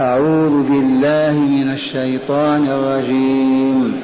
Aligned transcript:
أعوذ 0.00 0.62
بالله 0.62 1.32
من 1.32 1.72
الشيطان 1.72 2.66
الرجيم. 2.68 4.00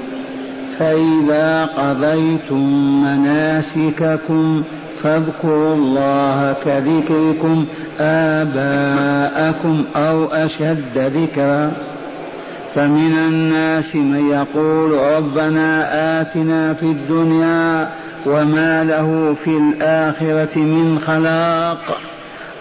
فإذا 0.79 1.65
قضيتم 1.65 2.63
مناسككم 3.05 4.63
فاذكروا 5.03 5.75
الله 5.75 6.53
كذكركم 6.65 7.65
آباءكم 8.01 9.85
أو 9.97 10.25
أشد 10.25 10.99
ذكرا. 10.99 11.73
فمن 12.75 13.13
الناس 13.29 13.95
من 13.95 14.31
يقول 14.31 14.93
ربنا 15.17 16.21
آتنا 16.21 16.75
في 16.75 16.87
الدنيا 16.87 17.89
وما 18.27 18.85
له 18.85 19.35
في 19.45 19.51
الآخرة 19.51 20.59
من 20.59 20.99
خلاق. 21.07 22.14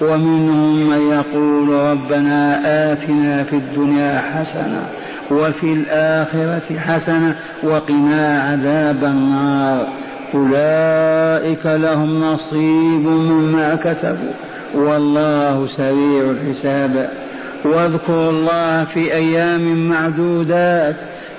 ومنهم 0.09 0.89
من 0.89 1.11
يقول 1.11 1.69
ربنا 1.69 2.59
آتنا 2.91 3.43
في 3.43 3.55
الدنيا 3.55 4.21
حسنة 4.35 4.83
وفي 5.31 5.73
الآخرة 5.73 6.79
حسنة 6.79 7.35
وقنا 7.63 8.41
عذاب 8.41 9.03
النار. 9.03 9.87
أولئك 10.33 11.65
لهم 11.65 12.23
نصيب 12.23 13.07
مما 13.07 13.75
كسبوا. 13.75 14.33
والله 14.75 15.67
سريع 15.77 16.31
الحساب. 16.31 17.09
واذكروا 17.65 18.29
الله 18.29 18.83
في 18.83 19.13
أيام 19.13 19.89
معدودات. 19.89 20.95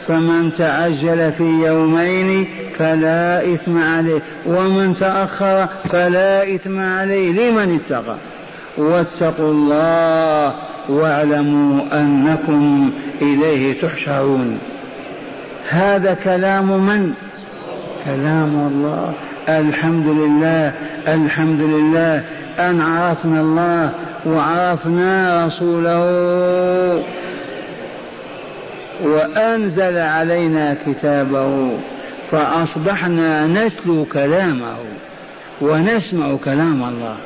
فمن 0.07 0.53
تعجل 0.59 1.33
في 1.33 1.45
يومين 1.45 2.47
فلا 2.79 3.55
إثم 3.55 3.79
عليه. 3.79 4.21
ومن 4.47 4.95
تأخر 4.95 5.69
فلا 5.91 6.55
إثم 6.55 6.81
عليه. 6.81 7.51
لمن 7.51 7.81
اتقى؟ 7.85 8.17
واتقوا 8.77 9.51
الله 9.51 10.55
واعلموا 10.89 11.81
أنكم 11.93 12.91
إليه 13.23 13.81
تحشرون. 13.81 14.59
هذا 15.69 16.15
كلام 16.15 16.87
من؟ 16.87 17.13
كلام 18.05 18.71
الله. 18.73 19.13
الحمد 19.49 20.07
لله 20.07 20.73
الحمد 21.09 21.61
لله. 21.61 22.25
أن 22.59 22.81
عرفنا 22.81 23.41
الله 23.41 23.93
وعرفنا 24.27 25.47
رسوله. 25.47 26.03
وأنزل 29.05 29.99
علينا 29.99 30.77
كتابه 30.87 31.79
فأصبحنا 32.31 33.47
نتلو 33.47 34.05
كلامه 34.05 34.77
ونسمع 35.61 36.37
كلام 36.45 36.85
الله. 36.89 37.17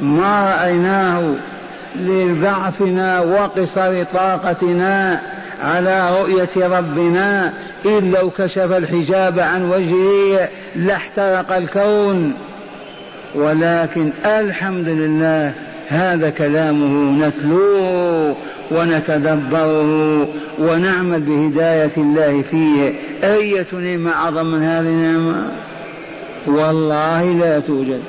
ما 0.00 0.54
رأيناه 0.54 1.34
لضعفنا 1.96 3.20
وقصر 3.20 4.04
طاقتنا 4.04 5.20
على 5.62 6.20
رؤية 6.20 6.78
ربنا 6.78 7.52
إن 7.86 8.10
لو 8.10 8.30
كشف 8.30 8.72
الحجاب 8.72 9.38
عن 9.38 9.70
وجهه 9.70 10.48
لاحترق 10.76 11.56
الكون. 11.56 12.34
ولكن 13.34 14.10
الحمد 14.24 14.88
لله 14.88 15.52
هذا 15.88 16.30
كلامه 16.30 17.26
نتلوه 17.26 18.36
ونتدبره 18.70 20.28
ونعمل 20.58 21.20
بهداية 21.20 21.92
الله 21.96 22.42
فيه. 22.42 22.94
أية 23.24 23.66
نعمة 23.72 24.12
أعظم 24.12 24.46
من 24.46 24.62
هذه 24.62 24.86
النعمة؟ 24.86 25.52
والله 26.46 27.22
لا 27.24 27.60
توجد. 27.60 28.00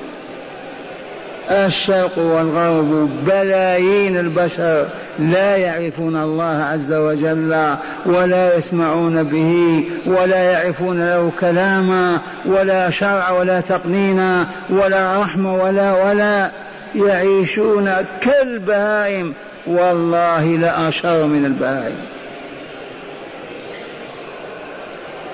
الشرق 1.52 2.18
والغرب 2.18 3.10
بلايين 3.26 4.18
البشر 4.18 4.88
لا 5.20 5.58
يعرفون 5.58 6.16
الله 6.16 6.64
عز 6.64 6.94
وجل 6.94 7.76
ولا 8.06 8.58
يسمعون 8.58 9.24
به 9.24 9.84
ولا 10.08 10.52
يعرفون 10.52 11.00
له 11.00 11.32
كلاما 11.40 12.20
ولا 12.46 12.90
شرع 12.90 13.32
ولا 13.32 13.62
تقنينا 13.62 14.48
ولا 14.70 15.22
رحمه 15.22 15.56
ولا 15.64 16.10
ولا 16.10 16.52
يعيشون 16.96 17.92
كالبهائم. 18.22 19.34
والله 19.68 20.46
لأشر 20.46 21.28
من 21.28 21.46
البهائم. 21.46 21.98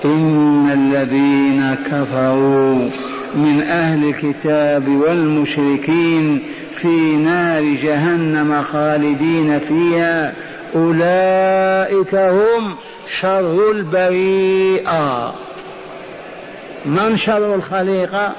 إن 0.04 0.70
الذين 0.72 1.74
كفروا 1.74 3.11
من 3.34 3.62
أهل 3.62 4.08
الكتاب 4.08 4.88
والمشركين 4.88 6.42
في 6.76 7.16
نار 7.16 7.62
جهنم 7.62 8.62
خالدين 8.62 9.60
فيها. 9.60 10.32
أولئك 10.74 12.14
هم 12.14 12.76
شر 13.20 13.70
البريئة 13.70 15.34
من 16.86 17.16
شر 17.16 17.54
الخليقة 17.54 18.32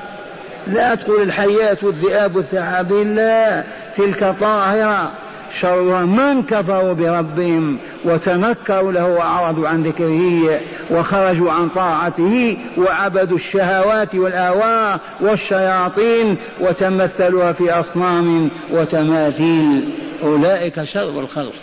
لا 0.68 0.96
تقول 0.96 1.22
الحياة 1.22 1.78
والذئاب 1.84 2.36
والثعابين 2.36 3.16
لا 3.16 3.64
تلك 3.98 4.36
طاهرة. 4.40 5.12
شر 5.60 6.06
من 6.06 6.44
كفروا 6.44 6.94
بربهم 6.94 7.78
وتنكروا 8.06 8.92
له 8.92 9.08
وأعرضوا 9.08 9.68
عن 9.68 9.84
ذكره 9.84 10.60
وخرجوا 10.92 11.52
عن 11.52 11.70
طاعته 11.70 12.58
وعبدوا 12.78 13.38
الشهوات 13.38 14.16
والآواء 14.16 15.00
والشياطين 15.22 16.38
وتمثلوها 16.60 17.52
في 17.52 17.72
أصنام 17.72 18.50
وتماثيل. 18.72 19.94
أولئك 20.24 20.84
شر 20.84 21.20
الخلق. 21.20 21.54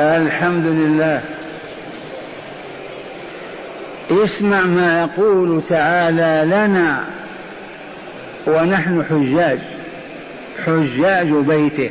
الحمد 0.00 0.66
لله. 0.66 1.22
اسمع 4.10 4.60
ما 4.60 5.00
يقول 5.02 5.62
تعالى 5.68 6.42
لنا 6.46 7.04
ونحن 8.46 9.04
حجاج. 9.04 9.77
حجاج 10.66 11.32
بيته. 11.32 11.90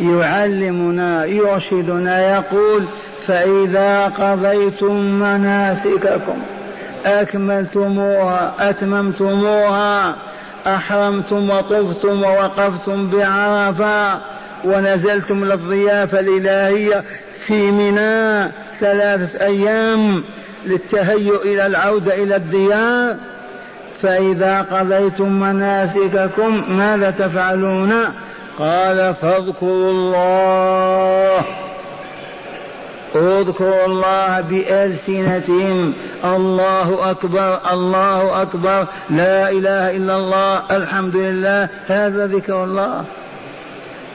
يعلمنا 0.00 1.24
يرشدنا 1.24 2.36
يقول 2.36 2.84
فإذا 3.26 4.04
قضيتم 4.04 4.94
مناسككم 5.20 6.42
أكملتموها 7.06 8.54
أتممتموها 8.60 10.16
أحرمتم 10.66 11.50
وطفتم 11.50 12.22
ووقفتم 12.22 13.10
بعرفة 13.10 14.20
ونزلتم 14.64 15.44
للضيافة 15.44 16.20
الإلهية 16.20 17.04
في 17.46 17.70
منى 17.70 18.52
ثلاثة 18.80 19.46
أيام 19.46 20.24
للتهيؤ 20.66 21.42
إلى 21.42 21.66
العودة 21.66 22.14
إلى 22.14 22.36
الديار 22.36 23.16
فإذا 24.04 24.62
قضيتم 24.62 25.32
مناسككم 25.32 26.64
ماذا 26.68 27.10
تفعلون؟ 27.10 27.92
قال 28.58 29.14
فاذكروا 29.14 29.90
الله. 29.90 31.42
اذكروا 33.16 33.86
الله 33.86 34.40
بألسنتهم. 34.40 35.92
الله 36.24 37.10
أكبر 37.10 37.58
الله 37.72 38.42
أكبر. 38.42 38.86
لا 39.10 39.50
إله 39.50 39.96
إلا 39.96 40.16
الله. 40.16 40.62
الحمد 40.70 41.16
لله. 41.16 41.68
هذا 41.86 42.26
ذكر 42.26 42.64
الله. 42.64 43.04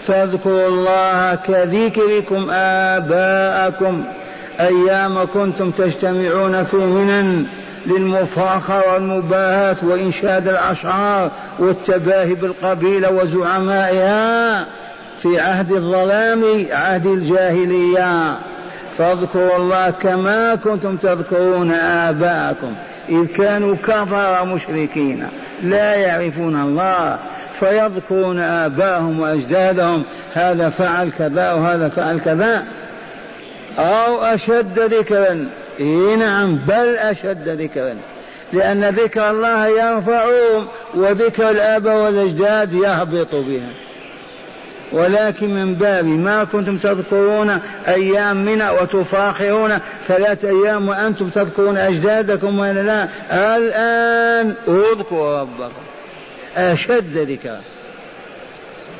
فاذكروا 0.07 0.67
الله 0.67 1.35
كذكركم 1.35 2.47
آباءكم. 2.51 4.03
أيام 4.59 5.25
كنتم 5.25 5.71
تجتمعون 5.71 6.63
في 6.63 6.77
منن. 6.77 7.45
للمفاخرة 7.85 8.93
والمباهاة 8.93 9.75
وإنشاد 9.83 10.47
الأشعار 10.47 11.31
والتباهي 11.59 12.33
بالقبيلة 12.33 13.11
وزعمائها 13.11 14.65
في 15.21 15.39
عهد 15.39 15.71
الظلام 15.71 16.43
عهد 16.71 17.05
الجاهلية. 17.05 18.37
فاذكروا 18.97 19.57
الله 19.57 19.89
كما 19.89 20.55
كنتم 20.55 20.97
تذكرون 20.97 21.71
آباءكم. 21.71 22.73
إذ 23.09 23.25
كانوا 23.25 23.75
كفر 23.75 24.45
مشركين. 24.45 25.27
لا 25.63 25.95
يعرفون 25.95 26.61
الله 26.61 27.19
فيذكرون 27.59 28.39
آباءهم 28.39 29.19
وأجدادهم. 29.19 30.03
هذا 30.33 30.69
فعل 30.69 31.11
كذا 31.11 31.51
وهذا 31.51 31.89
فعل 31.89 32.19
كذا. 32.19 32.63
أو 33.77 34.21
أشد 34.21 34.79
ذكرا. 34.79 35.49
إيه 35.79 36.15
نعم 36.15 36.55
بل 36.55 36.95
أشد 36.97 37.49
ذكرا 37.49 37.95
لأن 38.53 38.89
ذكر 38.89 39.29
الله 39.29 39.67
يرفعهم 39.67 40.67
وذكر 40.93 41.49
الآباء 41.49 42.03
والأجداد 42.03 42.73
يهبط 42.73 43.35
بهم. 43.35 43.73
ولكن 44.91 45.49
من 45.53 45.75
باب 45.75 46.05
ما 46.05 46.43
كنتم 46.43 46.77
تذكرون 46.77 47.59
أيام 47.87 48.45
منا 48.45 48.71
وتفاخرون 48.71 49.77
ثلاث 50.07 50.45
أيام 50.45 50.89
وأنتم 50.89 51.29
تذكرون 51.29 51.77
أجدادكم 51.77 52.59
ولا 52.59 52.81
لا 52.81 53.07
الآن 53.57 54.55
اذكروا 54.67 55.41
ربكم. 55.41 55.83
أشد 56.55 57.17
ذكرا 57.17 57.61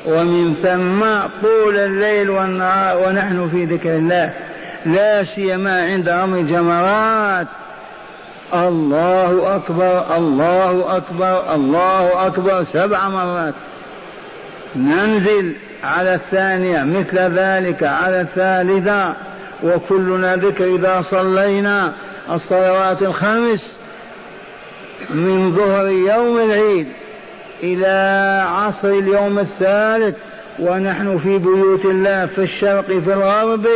ومن 0.06 0.54
ثم 0.54 1.28
طول 1.42 1.76
الليل 1.76 2.30
والنهار 2.30 2.98
ونحن 2.98 3.48
في 3.48 3.64
ذكر 3.64 3.96
الله. 3.96 4.32
لا 4.86 5.24
سيما 5.24 5.82
عند 5.82 6.08
رمي 6.08 6.40
الجمرات. 6.40 7.46
الله 8.54 9.56
أكبر 9.56 10.16
الله 10.16 10.96
أكبر 10.96 11.54
الله 11.54 12.26
أكبر. 12.26 12.62
سبع 12.62 13.08
مرات. 13.08 13.54
ننزل 14.76 15.52
على 15.84 16.14
الثانية 16.14 16.82
مثل 16.82 17.18
ذلك 17.18 17.82
على 17.82 18.20
الثالثة. 18.20 19.14
وكلنا 19.62 20.36
ذكر 20.36 20.64
إذا 20.74 21.00
صلينا. 21.00 21.92
الصلوات 22.30 23.02
الخمس 23.02 23.78
من 25.10 25.52
ظهر 25.52 25.86
يوم 25.88 26.38
العيد 26.38 26.88
إلى 27.62 28.42
عصر 28.48 28.88
اليوم 28.88 29.38
الثالث. 29.38 30.16
ونحن 30.60 31.18
في 31.18 31.38
بيوت 31.38 31.84
الله 31.84 32.26
في 32.26 32.38
الشرق 32.38 32.86
في 32.86 33.14
الغرب 33.14 33.66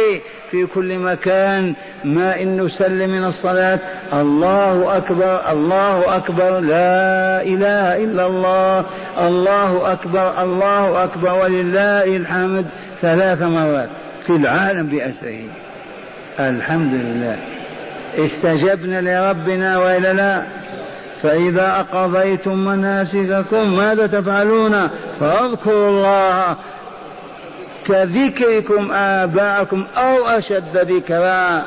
في 0.50 0.66
كل 0.66 0.98
مكان 0.98 1.75
ما 2.04 2.42
إن 2.42 2.60
نسلم 2.60 3.10
من 3.10 3.25
الصلاة. 3.25 3.78
الله 4.12 4.96
أكبر 4.96 5.52
الله 5.52 6.16
أكبر 6.16 6.60
لا 6.60 7.42
إله 7.42 8.04
إلا 8.04 8.26
الله. 8.26 8.84
الله 9.19 9.92
أكبر 9.92 10.42
الله 10.42 11.04
أكبر 11.04 11.32
ولله 11.32 12.16
الحمد. 12.16 12.66
ثلاث 13.00 13.42
مرات 13.42 13.88
في 14.26 14.30
العالم 14.30 14.87
بأسره. 14.87 15.44
الحمد 16.40 16.94
لله. 16.94 17.38
استجبنا 18.19 19.00
لربنا 19.00 19.78
وإلا 19.78 20.12
لا. 20.12 20.42
فإذا 21.22 21.87
أقضيتم 21.92 22.58
مناسككم 22.58 23.76
ماذا 23.76 24.06
تفعلون؟ 24.06 24.88
فاذكروا 25.20 25.90
الله. 25.90 26.56
كذكركم 27.86 28.92
آباءكم 28.92 29.86
أو 29.96 30.26
أشد 30.26 30.76
ذكرا. 30.76 31.64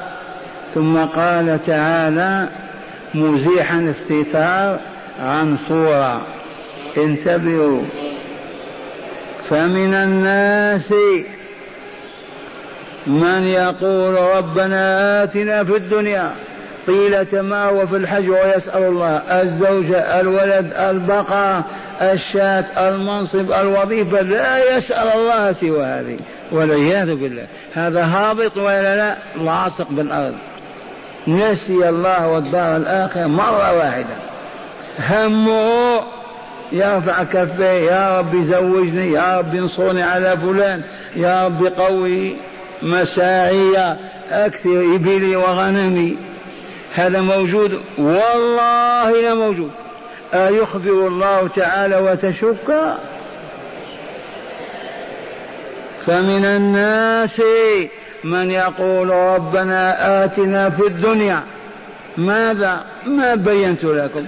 ثم 0.74 0.98
قال 0.98 1.60
تعالى 1.66 2.50
مزيحا 3.16 3.80
الستار 3.80 4.80
عن 5.22 5.58
صورة. 5.58 6.22
انتبهوا. 6.98 7.82
فمن 9.50 9.94
الناس 9.94 10.94
من 13.08 13.48
يقول 13.48 14.14
ربنا 14.38 15.24
آتنا 15.24 15.64
في 15.64 15.76
الدنيا. 15.76 16.32
طيلة 16.88 17.42
ما 17.42 17.64
هو 17.64 17.88
في 17.88 17.96
الحج 17.96 18.30
ويسأل 18.30 18.84
الله 18.84 19.18
الزوجة 19.42 20.20
الولد 20.20 20.74
البقرة 20.74 21.66
الشاة 22.02 22.90
المنصب 22.90 23.52
الوظيفة 23.52 24.22
لا 24.22 24.78
يسأل 24.78 25.08
الله 25.08 25.52
سوى 25.52 25.86
هذه 25.86 26.20
والعياذ 26.52 27.16
بالله. 27.16 27.48
هذا 27.74 28.06
هابط 28.06 28.58
ولا 28.58 28.96
لا؟ 28.96 29.18
لاصق 29.44 29.88
بالأرض. 29.90 30.36
نسي 31.28 31.90
الله 31.90 32.28
والدار 32.28 32.78
الآخرة 32.78 33.28
مرة 33.28 33.78
واحدة. 33.78 34.16
همه 35.10 36.04
يرفع 36.72 37.24
كفيه 37.24 37.92
يا 37.92 38.20
رب 38.20 38.42
زوجني 38.42 39.12
يا 39.12 39.40
رب 39.40 39.56
انصرني 39.56 40.04
على 40.04 40.38
فلان 40.38 40.82
يا 41.16 41.46
رب 41.46 41.66
قوي 41.66 42.38
مساعي 42.82 43.98
أكثر 44.32 44.96
إبلي 44.96 45.36
وغنمي. 45.36 46.27
هذا 46.98 47.22
موجود؟ 47.22 47.82
والله 47.98 49.22
لا 49.22 49.34
موجود. 49.36 49.72
أيخبر 50.34 51.08
الله 51.08 51.48
تعالى 51.48 51.98
وتشك؟ 51.98 52.98
فمن 56.06 56.46
الناس 56.46 57.42
من 58.24 58.52
يقول 58.52 59.10
ربنا 59.10 60.26
آتنا 60.26 60.70
في 60.70 60.88
الدنيا. 60.88 61.44
ماذا؟ 62.18 62.86
ما 63.06 63.36
بينت 63.36 63.84
لكم. 63.84 64.26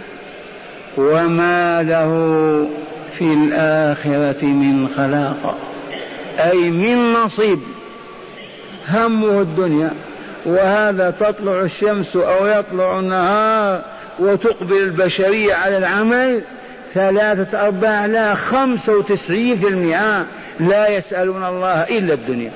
وما 0.97 1.83
له 1.83 2.11
في 3.17 3.33
الآخرة 3.33 4.45
من 4.45 4.87
خلاق. 4.97 5.57
أي 6.39 6.69
من 6.69 7.13
نصيب. 7.13 7.59
همه 8.87 9.41
الدنيا. 9.41 9.91
وهذا 10.45 11.11
تطلع 11.11 11.61
الشمس 11.61 12.15
أو 12.15 12.47
يطلع 12.47 12.99
النهار 12.99 13.81
وتقبل 14.19 14.77
البشرية 14.77 15.53
على 15.53 15.77
العمل 15.77 16.41
ثلاثة 16.93 17.65
أرباع 17.65 18.05
لا 18.05 18.35
خمسة 18.35 18.97
وتسعين 18.97 19.57
في 19.57 19.67
المئة 19.67 20.25
لا 20.59 20.87
يسألون 20.87 21.45
الله 21.45 21.83
إلا 21.83 22.13
الدنيا. 22.13 22.51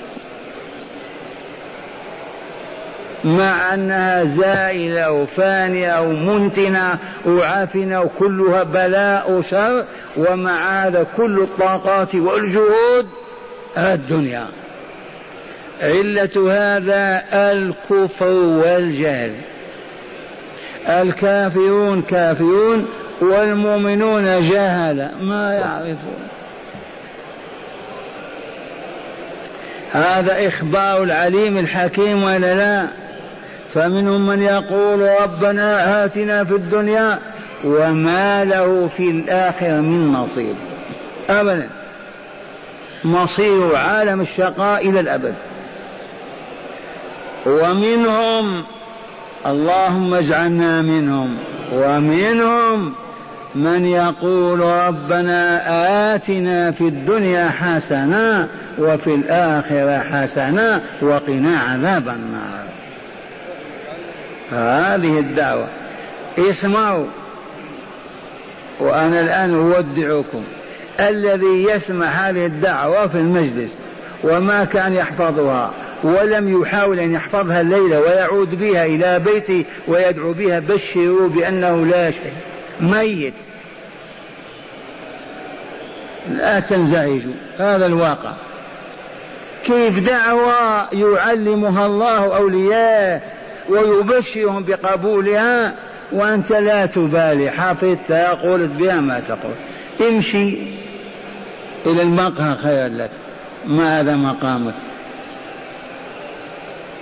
مع 3.23 3.73
أنها 3.73 4.23
زائلة 4.23 5.11
وفانية 5.11 6.01
ومنتنة 6.01 6.97
وعافنة 7.25 8.01
وكلها 8.01 8.63
بلاء 8.63 9.31
وشر 9.31 9.85
ومع 10.17 10.85
هذا 10.85 11.05
كل 11.17 11.39
الطاقات 11.39 12.15
والجهود 12.15 13.07
الدنيا. 13.77 14.47
علة 15.81 16.51
هذا 16.51 17.23
الكفر 17.33 18.33
والجهل. 18.33 19.35
الكافرون 20.87 22.01
كافرون 22.01 22.87
والمؤمنون 23.21 24.49
جهل. 24.49 25.11
ما 25.21 25.53
يعرفون. 25.53 26.17
هذا 29.91 30.47
إخبار 30.47 31.03
العليم 31.03 31.57
الحكيم 31.57 32.23
ولا 32.23 32.55
لا؟ 32.55 32.87
فمنهم 33.73 34.27
من 34.27 34.41
يقول 34.41 35.09
ربنا 35.21 36.05
آتنا 36.05 36.43
في 36.43 36.55
الدنيا 36.55 37.19
وما 37.63 38.45
له 38.45 38.89
في 38.97 39.09
الآخرة 39.09 39.81
من 39.81 40.11
نصيب. 40.11 40.55
أبدا. 41.29 41.69
مصير 43.03 43.75
عالم 43.75 44.21
الشقاء 44.21 44.89
إلى 44.89 44.99
الأبد. 44.99 45.35
ومنهم 47.45 48.63
اللهم 49.45 50.13
اجعلنا 50.13 50.81
منهم 50.81 51.37
ومنهم 51.73 52.93
من 53.55 53.85
يقول 53.85 54.59
ربنا 54.59 55.61
آتنا 56.15 56.71
في 56.71 56.81
الدنيا 56.81 57.49
حسنة 57.49 58.47
وفي 58.79 59.15
الآخرة 59.15 59.99
حسنة 59.99 60.81
وقنا 61.01 61.59
عذاب 61.59 62.07
النار. 62.07 62.65
هذه 64.51 65.19
الدعوة. 65.19 65.67
اسمعوا. 66.37 67.05
وأنا 68.79 69.21
الآن 69.21 69.53
أودعكم. 69.53 70.43
الذي 70.99 71.63
يسمع 71.63 72.05
هذه 72.05 72.45
الدعوة 72.45 73.07
في 73.07 73.17
المجلس 73.17 73.79
وما 74.23 74.65
كان 74.65 74.93
يحفظها 74.93 75.71
ولم 76.03 76.61
يحاول 76.61 76.99
أن 76.99 77.13
يحفظها 77.13 77.61
الليلة 77.61 77.99
ويعود 77.99 78.59
بها 78.59 78.85
إلى 78.85 79.19
بيته 79.19 79.65
ويدعو 79.87 80.33
بها 80.33 80.59
بشروا 80.59 81.29
بأنه 81.29 81.85
لا 81.85 82.11
شيء. 82.11 82.33
ميت. 82.81 83.33
لا 86.29 86.59
تنزعجوا. 86.59 87.33
هذا 87.57 87.85
الواقع. 87.85 88.33
كيف 89.65 89.99
دعوة 89.99 90.93
يعلمها 90.93 91.85
الله 91.85 92.37
أولياء 92.37 93.33
ويبشرهم 93.69 94.63
بقبولها 94.63 95.75
وأنت 96.11 96.51
لا 96.51 96.85
تبالي. 96.85 97.51
حفظتها 97.51 98.33
قلت 98.33 98.71
بها 98.71 98.95
ما 98.95 99.21
تقول. 99.27 99.55
امشي 100.09 100.57
إلى 101.85 102.01
المقهى 102.01 102.55
خير 102.55 102.87
لك. 102.87 103.11
ما 103.67 103.99
هذا 103.99 104.15
مقامك؟ 104.15 104.73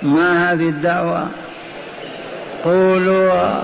ما 0.03 0.51
هذه 0.51 0.69
الدعوة؟ 0.69 1.27
قولوا 2.65 3.61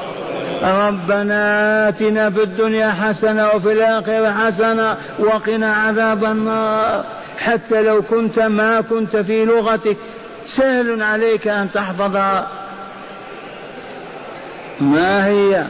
ربنا 0.63 1.89
آتنا 1.89 2.29
في 2.29 2.44
الدنيا 2.44 2.91
حسنة 2.91 3.48
وفي 3.56 3.72
الآخرة 3.72 4.32
حسنة 4.32 4.98
وقنا 5.20 5.74
عذاب 5.74 6.24
النار. 6.24 7.06
حتى 7.38 7.82
لو 7.82 8.01
كنت 8.01 8.39
ما 8.39 8.82
كنت 8.82 9.17
في 9.17 9.46
لغتك 9.46 9.98
سهل 10.46 11.03
عليك 11.03 11.48
أن 11.48 11.72
تحفظها. 11.72 12.48
ما 14.82 15.25
هي؟ 15.25 15.65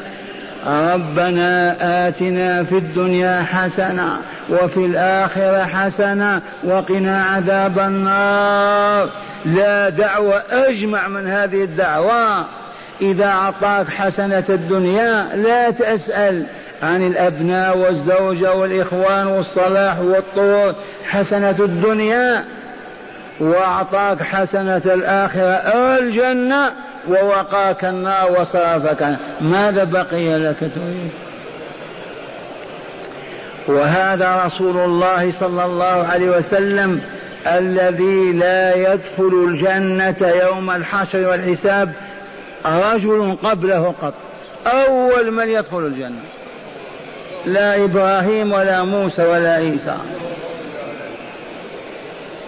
ربنا 0.65 1.75
آتنا 2.07 2.63
في 2.63 2.77
الدنيا 2.77 3.41
حسنة 3.41 4.17
وفي 4.49 4.85
الآخرة 4.85 5.65
حسنة 5.65 6.41
وقنا 6.63 7.23
عذاب 7.23 7.79
النار. 7.79 9.09
لا 9.45 9.89
دعوة 9.89 10.41
أجمع 10.51 11.07
من 11.07 11.27
هذه 11.27 11.63
الدعوة. 11.63 12.45
إذا 13.01 13.25
أعطاك 13.25 13.89
حسنة 13.89 14.43
الدنيا 14.49 15.27
لا 15.35 15.71
تسأل 15.71 16.45
عن 16.83 17.07
الأبناء 17.07 17.77
والزوجة 17.77 18.53
والإخوان 18.53 19.27
والصلاح 19.27 19.99
والطور 19.99 20.75
حسنة 21.09 21.55
الدنيا 21.59 22.43
وأعطاك 23.39 24.21
حسنة 24.23 24.81
الآخرة 24.85 25.53
الجنة 25.99 26.73
ووقاك 27.09 27.85
النار 27.85 28.31
وصرفك 28.31 29.17
ماذا 29.41 29.83
بقي 29.83 30.39
لك 30.39 30.59
تريد؟ 30.59 31.09
وهذا 33.67 34.45
رسول 34.45 34.77
الله 34.77 35.31
صلى 35.31 35.65
الله 35.65 36.07
عليه 36.11 36.29
وسلم 36.29 37.01
الذي 37.47 38.33
لا 38.33 38.75
يدخل 38.75 39.45
الجنة 39.47 40.27
يوم 40.43 40.71
الحشر 40.71 41.27
والحساب 41.27 41.93
رجل 42.65 43.37
قبله 43.43 43.93
قط. 44.01 44.13
أول 44.67 45.31
من 45.31 45.47
يدخل 45.47 45.85
الجنة. 45.85 46.21
لا 47.45 47.83
إبراهيم 47.83 48.51
ولا 48.51 48.83
موسى 48.83 49.25
ولا 49.25 49.53
عيسى. 49.53 49.97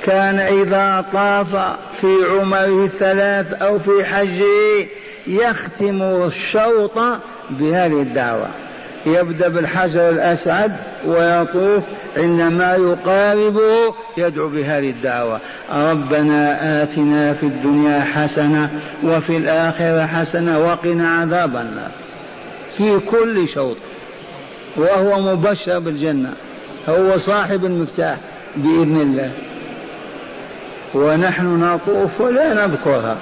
كان 0.05 0.39
إذا 0.39 1.05
طاف 1.13 1.77
في 2.01 2.07
عمره 2.31 2.85
الثلاث 2.85 3.53
أو 3.53 3.79
في 3.79 4.05
حجه 4.05 4.87
يختم 5.27 6.01
الشوط 6.01 6.99
بهذه 7.49 8.01
الدعوة. 8.01 8.47
يبدأ 9.05 9.47
بالحجر 9.47 10.09
الأسعد 10.09 10.75
ويطوف 11.05 11.83
عندما 12.17 12.75
يقاربه 12.75 13.95
يدعو 14.17 14.49
بهذه 14.49 14.89
الدعوة. 14.89 15.41
ربنا 15.73 16.83
آتنا 16.83 17.33
في 17.33 17.43
الدنيا 17.43 17.99
حسنة 17.99 18.69
وفي 19.03 19.37
الآخرة 19.37 20.05
حسنة 20.05 20.59
وقنا 20.59 21.09
عذاب 21.09 21.55
النار. 21.55 21.91
في 22.77 22.99
كل 22.99 23.47
شوط. 23.47 23.77
وهو 24.77 25.19
مبشر 25.19 25.79
بالجنة. 25.79 26.33
هو 26.89 27.17
صاحب 27.17 27.65
المفتاح 27.65 28.17
بإذن 28.55 29.01
الله. 29.01 29.48
ونحن 30.93 31.45
نطوف 31.45 32.21
ولا 32.21 32.53
نذكرها 32.53 33.17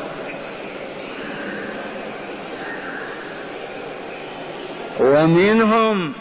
ومنهم 4.99 6.13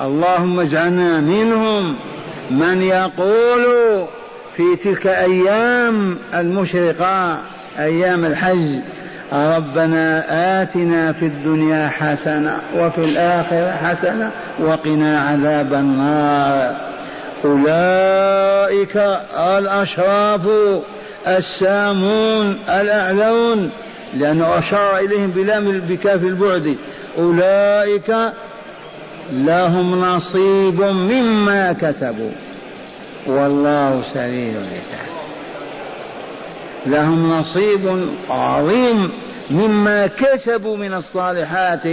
اللهم 0.00 0.60
اجعلنا 0.60 1.20
منهم 1.20 1.96
من 2.50 2.82
يقول 2.82 3.64
في 4.56 4.76
تلك 4.84 5.06
أيام 5.06 6.18
المشرقة 6.34 7.40
أيام 7.78 8.24
الحج 8.24 8.80
ربنا 9.32 10.24
آتنا 10.62 11.12
في 11.12 11.26
الدنيا 11.26 11.88
حسنة 11.88 12.58
وفي 12.76 13.04
الآخرة 13.04 13.70
حسنة 13.70 14.30
وقنا 14.60 15.20
عذاب 15.20 15.74
النار. 15.74 16.91
أولئك 17.44 18.96
الأشراف 19.36 20.40
السامون 21.26 22.58
الأعلون. 22.68 23.70
لأنه 24.14 24.58
أشار 24.58 24.98
إليهم 24.98 25.30
بلام 25.30 25.80
بكاف 25.80 26.22
البعد. 26.22 26.76
أولئك 27.18 28.32
لهم 29.32 30.00
نصيب 30.00 30.82
مما 30.82 31.72
كسبوا. 31.72 32.32
والله 33.26 34.02
سريع 34.14 34.54
الحساب. 34.60 35.12
لهم 36.86 37.32
نصيب 37.32 38.14
عظيم 38.30 39.10
مما 39.50 40.06
كسبوا 40.06 40.76
من 40.76 40.94
الصالحات. 40.94 41.86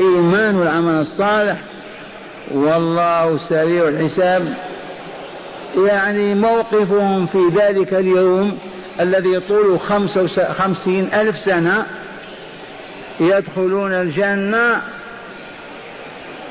إيمان 0.00 0.62
العمل 0.62 1.00
الصالح 1.00 1.56
والله 2.50 3.38
سريع 3.38 3.88
الحساب. 3.88 4.54
يعني 5.76 6.34
موقفهم 6.34 7.26
في 7.26 7.38
ذلك 7.54 7.94
اليوم 7.94 8.58
الذي 9.00 9.40
طوله 9.40 9.78
خمسين 10.52 11.08
ألف 11.14 11.38
سنة 11.38 11.86
يدخلون 13.20 13.92
الجنة 13.92 14.82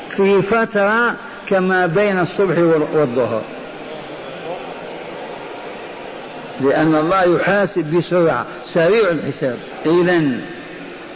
في 0.09 0.41
فترة 0.41 1.15
كما 1.47 1.85
بين 1.85 2.19
الصبح 2.19 2.57
والظهر. 2.93 3.41
لأن 6.61 6.95
الله 6.95 7.35
يحاسب 7.35 7.85
بسرعة. 7.95 8.45
سريع 8.65 9.09
الحساب. 9.09 9.57
إذا 9.85 10.21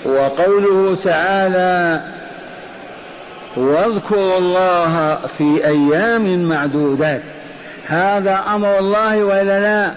وقوله 0.05 0.95
تعالى 1.03 2.03
واذكروا 3.59 4.37
الله 4.37 5.15
في 5.37 5.67
أيام 5.67 6.49
معدودات. 6.49 7.23
هذا 7.87 8.43
أمر 8.55 8.79
الله 8.79 9.23
وإلا 9.23 9.59
لا؟ 9.59 9.91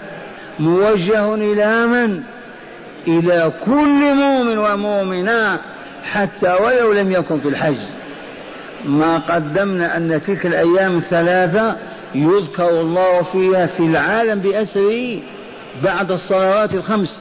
موجه 0.59 1.35
إلى 1.35 1.87
من 1.87 2.21
إلى 3.07 3.51
كل 3.65 4.15
مؤمن 4.15 4.57
ومؤمنة 4.57 5.59
حتى 6.11 6.53
ولو 6.53 6.93
لم 6.93 7.11
يكن 7.11 7.39
في 7.39 7.47
الحج. 7.47 7.77
ما 8.85 9.17
قدمنا 9.17 9.97
أن 9.97 10.21
تلك 10.21 10.45
الأيام 10.45 10.97
الثلاثة 10.97 11.75
يذكر 12.15 12.69
الله 12.69 13.21
فيها 13.21 13.65
في 13.65 13.83
العالم 13.83 14.39
بأسره 14.39 15.19
بعد 15.83 16.11
الصلوات 16.11 16.73
الخمس. 16.73 17.19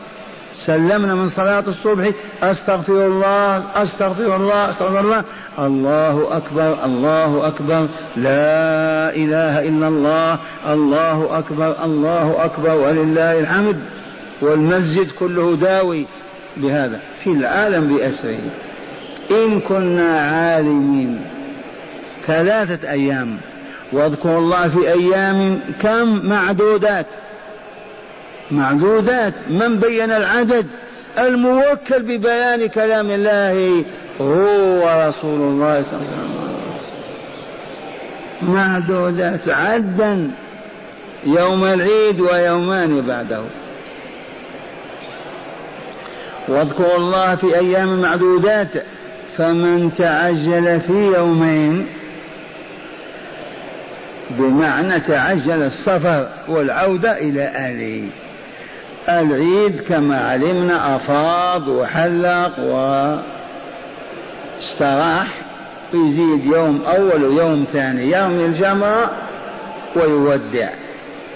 سلمنا 0.54 1.14
من 1.14 1.28
صلاة 1.28 1.64
الصبح 1.68 2.10
أستغفر 2.42 3.06
الله 3.06 3.64
أستغفر 3.82 4.36
الله 4.36 4.70
أستغفر 4.70 5.00
الله. 5.00 5.24
الله 5.58 6.36
أكبر 6.36 6.84
الله 6.84 7.46
أكبر. 7.46 7.88
لا 8.16 9.14
إله 9.16 9.68
إلا 9.68 9.88
الله. 9.88 10.38
الله 10.68 11.38
أكبر 11.38 11.84
الله 11.84 12.44
أكبر. 12.44 12.74
ولله 12.74 13.40
الحمد. 13.40 13.80
والمسجد 14.42 15.10
كله 15.10 15.56
داوي 15.56 16.06
بهذا 16.56 17.00
في 17.16 17.30
العالم 17.30 17.96
بأسره. 17.96 18.40
إن 19.30 19.60
كنا 19.60 20.20
عالمين. 20.20 21.20
ثلاثة 22.26 22.90
أيام. 22.90 23.36
واذكروا 23.92 24.38
الله 24.38 24.68
في 24.68 24.92
أيام 24.92 25.60
كم 25.82 26.28
معدودات. 26.28 27.06
معدودات 28.52 29.34
من 29.50 29.78
بين 29.80 30.10
العدد 30.10 30.66
الموكل 31.18 32.02
ببيان 32.02 32.66
كلام 32.66 33.10
الله 33.10 33.84
هو 34.20 35.08
رسول 35.08 35.40
الله 35.40 35.82
صلى 35.82 36.00
الله 36.00 36.40
عليه 36.40 36.52
وسلم. 38.42 38.54
معدودات 38.54 39.48
عدا 39.48 40.30
يوم 41.26 41.64
العيد 41.64 42.20
ويومان 42.20 43.00
بعده. 43.00 43.42
واذكروا 46.48 46.96
الله 46.96 47.34
في 47.34 47.58
أيام 47.58 48.00
معدودات 48.00 48.68
فمن 49.36 49.94
تعجل 49.94 50.80
في 50.80 51.12
يومين 51.16 51.86
بمعنى 54.30 55.00
تعجل 55.00 55.62
السفر 55.62 56.28
والعودة 56.48 57.18
إلى 57.18 57.42
اهله 57.42 58.08
العيد 59.08 59.80
كما 59.80 60.30
علمنا 60.30 60.96
أفاض 60.96 61.68
وحلق 61.68 62.58
واستراح 64.60 65.26
ويزيد 65.94 66.46
يوم 66.46 66.82
أول 66.86 67.24
ويوم 67.24 67.66
ثاني 67.72 68.10
يرمي 68.10 68.44
الجمرة 68.44 69.10
ويودع. 69.96 70.68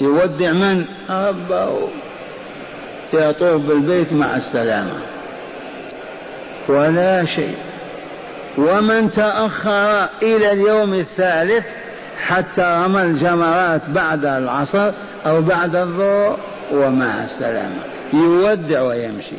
يودع 0.00 0.52
من؟ 0.52 0.84
ربه 1.10 1.88
يطوف 3.12 3.62
بالبيت 3.62 4.12
مع 4.12 4.36
السلامة. 4.36 5.00
ولا 6.68 7.24
شيء. 7.36 7.56
ومن 8.58 9.10
تأخر 9.10 10.08
إلى 10.22 10.52
اليوم 10.52 10.94
الثالث 10.94 11.64
حتى 12.26 12.62
رمى 12.84 13.02
الجمرات 13.02 13.90
بعد 13.90 14.24
العصر 14.24 14.92
أو 15.26 15.42
بعد 15.42 15.76
الظهر 15.76 16.38
ومع 16.72 17.24
السلامة. 17.24 17.82
يودع 18.12 18.82
ويمشي. 18.82 19.36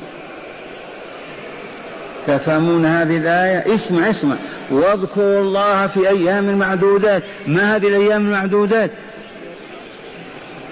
تفهمون 2.27 2.85
هذه 2.85 3.17
الآية؟ 3.17 3.75
اسمع 3.75 4.09
اسمع. 4.09 4.35
واذكروا 4.71 5.41
الله 5.41 5.87
في 5.87 6.09
أيام 6.09 6.49
المعدودات 6.49 7.23
ما 7.47 7.75
هذه 7.75 7.87
الأيام 7.87 8.25
المعدودات؟ 8.25 8.91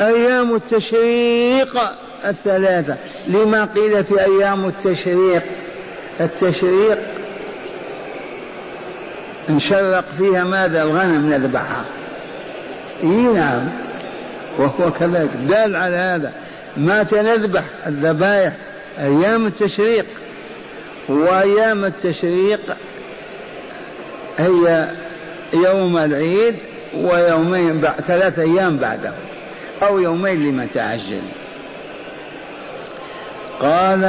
أيام 0.01 0.55
التشريق 0.55 1.77
الثلاثة. 2.25 2.95
لما 3.27 3.65
قيل 3.65 4.03
في 4.03 4.21
أيام 4.21 4.65
التشريق؟ 4.65 5.43
التشريق 6.19 7.00
نشرق 9.50 10.05
فيها 10.17 10.43
ماذا؟ 10.43 10.83
الغنم 10.83 11.29
نذبحها. 11.33 11.85
إي 13.03 13.07
نعم. 13.07 13.69
وهو 14.57 14.91
كذلك. 14.91 15.29
دال 15.47 15.75
على 15.75 15.95
هذا. 15.95 16.33
متى 16.77 17.21
نذبح 17.21 17.63
الذبائح 17.88 18.53
أيام 19.00 19.47
التشريق. 19.47 20.05
وأيام 21.09 21.85
التشريق 21.85 22.75
هي 24.38 24.91
يوم 25.53 25.97
العيد 25.97 26.55
ويومين 26.93 27.79
بعد 27.79 28.01
ثلاثة 28.01 28.41
أيام 28.41 28.77
بعده. 28.77 29.13
أو 29.83 30.00
يومين 30.00 30.50
لمن 30.50 30.71
تعجل. 30.71 31.21
قال 33.59 34.03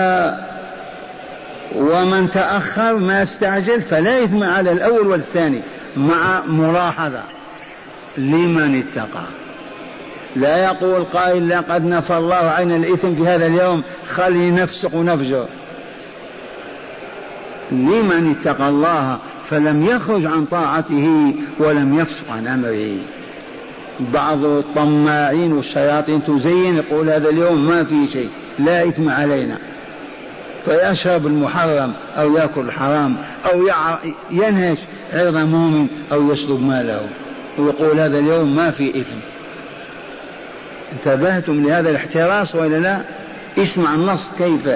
ومن 1.76 2.30
تأخر 2.30 2.94
ما 2.94 3.22
استعجل 3.22 3.82
فلا 3.82 4.24
إثم 4.24 4.44
على 4.44 4.72
الأول 4.72 5.06
والثاني 5.06 5.60
مع 5.96 6.42
ملاحظة 6.46 7.22
لمن 8.16 8.82
اتقى. 8.82 9.24
لا 10.36 10.64
يقول 10.64 11.04
قائل 11.04 11.48
لقد 11.48 11.84
نفى 11.84 12.16
الله 12.16 12.34
عن 12.34 12.72
الإثم 12.72 13.14
في 13.14 13.26
هذا 13.26 13.46
اليوم 13.46 13.82
خلي 14.08 14.50
نفسق 14.50 14.94
ونفجر 14.94 15.46
لمن 17.72 18.36
اتقى 18.38 18.68
الله 18.68 19.18
فلم 19.48 19.84
يخرج 19.84 20.26
عن 20.26 20.44
طاعته 20.44 21.34
ولم 21.58 21.98
يفسق 21.98 22.32
عن 22.32 22.46
أمره. 22.46 22.96
بعض 24.14 24.44
الطماعين 24.44 25.52
والشياطين 25.52 26.24
تزين 26.24 26.76
يقول 26.76 27.10
هذا 27.10 27.28
اليوم 27.28 27.66
ما 27.66 27.84
في 27.84 28.08
شيء 28.12 28.30
لا 28.58 28.88
إثم 28.88 29.08
علينا. 29.08 29.58
فيشرب 30.64 31.26
المحرم 31.26 31.92
أو 32.16 32.36
يأكل 32.36 32.60
الحرام 32.60 33.16
أو 33.52 33.68
ينهش 34.30 34.78
عرض 35.12 35.36
مؤمن 35.36 35.86
أو 36.12 36.32
يسلب 36.32 36.60
ماله. 36.60 37.08
ويقول 37.58 38.00
هذا 38.00 38.18
اليوم 38.18 38.56
ما 38.56 38.70
في 38.70 38.90
إثم. 38.90 39.35
انتبهتم 40.96 41.66
لهذا 41.66 41.90
الاحتراس 41.90 42.54
ولا 42.54 42.76
لا؟ 42.76 43.00
اسمع 43.58 43.94
النص 43.94 44.32
كيف. 44.38 44.68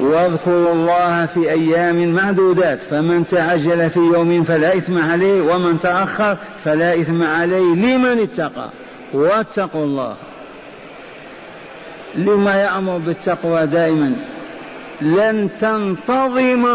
واذكروا 0.00 0.72
الله 0.72 1.26
في 1.26 1.50
أيام 1.50 2.14
معدودات 2.14 2.78
فمن 2.90 3.26
تعجل 3.26 3.90
في 3.90 3.98
يوم 3.98 4.44
فلا 4.44 4.76
إثم 4.76 4.98
عليه 4.98 5.40
ومن 5.40 5.80
تأخر 5.80 6.36
فلا 6.64 7.00
إثم 7.00 7.22
عليه. 7.22 7.74
لمن 7.74 8.20
اتقى؟ 8.20 8.70
واتقوا 9.12 9.84
الله. 9.84 10.16
لما 12.14 12.54
يأمر 12.62 12.98
بالتقوى 12.98 13.66
دائما. 13.66 14.16
لن 15.00 15.48
تنتظم 15.60 16.66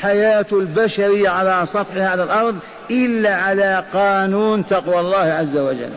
حياة 0.00 0.46
البشرية 0.52 1.28
على 1.28 1.66
سطح 1.66 1.96
هذا 1.96 2.24
الأرض 2.24 2.56
إلا 2.90 3.36
على 3.36 3.84
قانون 3.94 4.66
تقوى 4.66 5.00
الله 5.00 5.18
عز 5.18 5.58
وجل. 5.58 5.92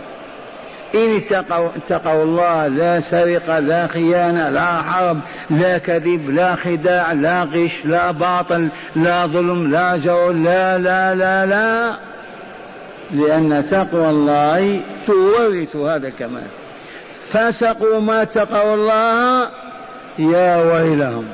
إن 0.95 1.15
اتقوا, 1.15 1.69
اتقوا 1.75 2.23
الله 2.23 2.67
لا 2.67 2.99
سرقة 2.99 3.59
لا 3.59 3.87
خيانة 3.87 4.49
لا 4.49 4.81
حرب 4.81 5.19
لا 5.49 5.77
كذب 5.77 6.29
لا 6.29 6.55
خداع 6.55 7.11
لا 7.11 7.43
غش 7.43 7.85
لا 7.85 8.11
باطل 8.11 8.69
لا 8.95 9.25
ظلم 9.25 9.71
لا 9.71 9.97
جور 9.97 10.31
لا 10.31 10.77
لا 10.77 11.15
لا 11.15 11.45
لا. 11.45 11.95
لأن 13.11 13.65
تقوى 13.71 14.09
الله 14.09 14.81
تورث 15.07 15.75
هذا 15.75 16.07
الكمال. 16.07 16.47
فسقوا 17.29 17.99
ما 17.99 18.21
اتقوا 18.21 18.73
الله 18.75 19.49
يا 20.19 20.57
ويلهم. 20.57 21.25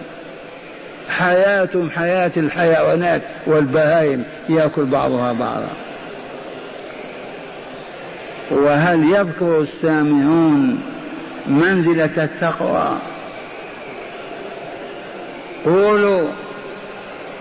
حياتهم 1.09 1.89
حياة 1.89 2.31
الحيوانات 2.37 3.21
والبهائم 3.47 4.23
يأكل 4.49 4.85
بعضها 4.85 5.33
بعضا. 5.33 5.69
وهل 8.51 9.03
يذكر 9.03 9.61
السامعون 9.61 10.81
منزلة 11.47 12.23
التقوى؟ 12.23 12.97
قولوا 15.65 16.27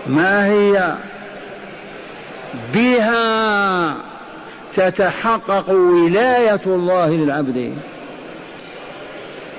ما 0.07 0.45
هي؟ 0.45 0.95
بها 2.73 3.95
تتحقق 4.75 5.69
ولاية 5.69 6.61
الله 6.65 7.09
للعبد. 7.09 7.77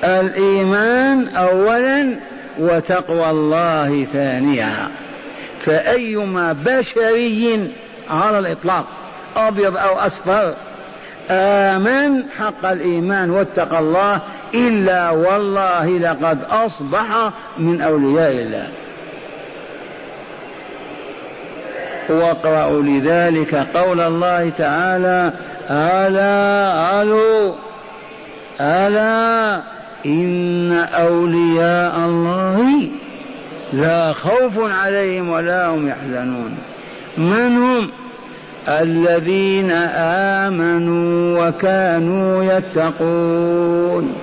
الإيمان 0.05 1.29
أولا 1.29 2.17
وتقوى 2.59 3.31
الله 3.31 4.05
ثانيا. 4.13 4.89
فأيما 5.65 6.53
بشري 6.53 7.71
على 8.11 8.39
الإطلاق 8.39 8.87
أبيض 9.37 9.77
أو 9.77 9.99
أصفر 9.99 10.55
آمن 11.31 12.25
حق 12.39 12.67
الإيمان 12.67 13.31
واتقى 13.31 13.79
الله 13.79 14.21
إلا 14.55 15.11
والله 15.11 15.99
لقد 15.99 16.39
أصبح 16.51 17.33
من 17.59 17.81
أولياء 17.81 18.33
الله. 18.33 18.69
واقرأوا 22.09 22.83
لذلك 22.83 23.55
قول 23.55 24.01
الله 24.01 24.51
تعالى 24.59 25.33
ألا 25.71 27.03
ألو 27.03 27.55
ألا 28.61 29.63
إن 30.07 30.73
أولياء 30.73 31.97
الله 31.97 32.89
لا 33.73 34.13
خوف 34.13 34.59
عليهم 34.59 35.29
ولا 35.29 35.67
هم 35.69 35.89
يحزنون. 35.89 36.59
من 37.19 37.57
هم؟ 37.57 37.91
الذين 38.69 39.71
آمنوا 40.43 41.49
وكانوا 41.49 42.45
يتقون. 42.45 44.15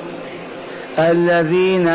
الذين 0.99 1.87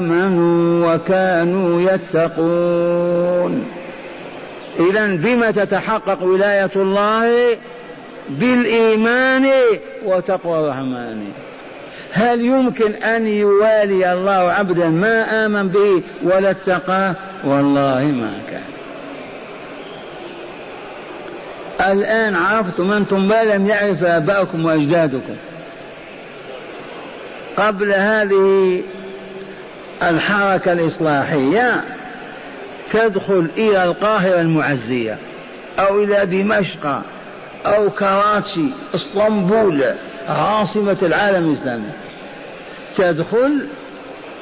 آمنوا 0.00 0.94
وكانوا 0.94 1.92
يتقون. 1.92 3.66
إذا 4.90 5.06
بما 5.06 5.50
تتحقق 5.50 6.22
ولاية 6.22 6.70
الله 6.76 7.56
بالإيمان 8.28 9.46
وتقوى 10.06 10.60
الرحمن. 10.60 11.24
هل 12.12 12.40
يمكن 12.40 12.92
أن 12.92 13.26
يوالي 13.26 14.12
الله 14.12 14.52
عبدا 14.52 14.88
ما 14.88 15.46
آمن 15.46 15.68
به 15.68 16.02
ولا 16.22 16.50
اتقاه؟ 16.50 17.14
والله 17.44 18.04
ما 18.04 18.32
كان. 18.50 18.71
الآن 21.82 22.36
عرفتم 22.36 22.92
أنتم 22.92 23.28
ما 23.28 23.44
لم 23.44 23.66
يعرف 23.66 24.04
آباؤكم 24.04 24.64
وأجدادكم. 24.64 25.36
قبل 27.56 27.92
هذه 27.92 28.82
الحركة 30.02 30.72
الإصلاحية 30.72 31.84
تدخل 32.90 33.50
إلى 33.56 33.84
القاهرة 33.84 34.40
المعزية 34.40 35.18
أو 35.78 36.02
إلى 36.02 36.26
دمشق 36.26 37.02
أو 37.66 37.90
كراتشي 37.90 38.70
إسطنبول 38.94 39.84
عاصمة 40.28 40.96
العالم 41.02 41.50
الإسلامي. 41.50 41.92
تدخل 42.96 43.66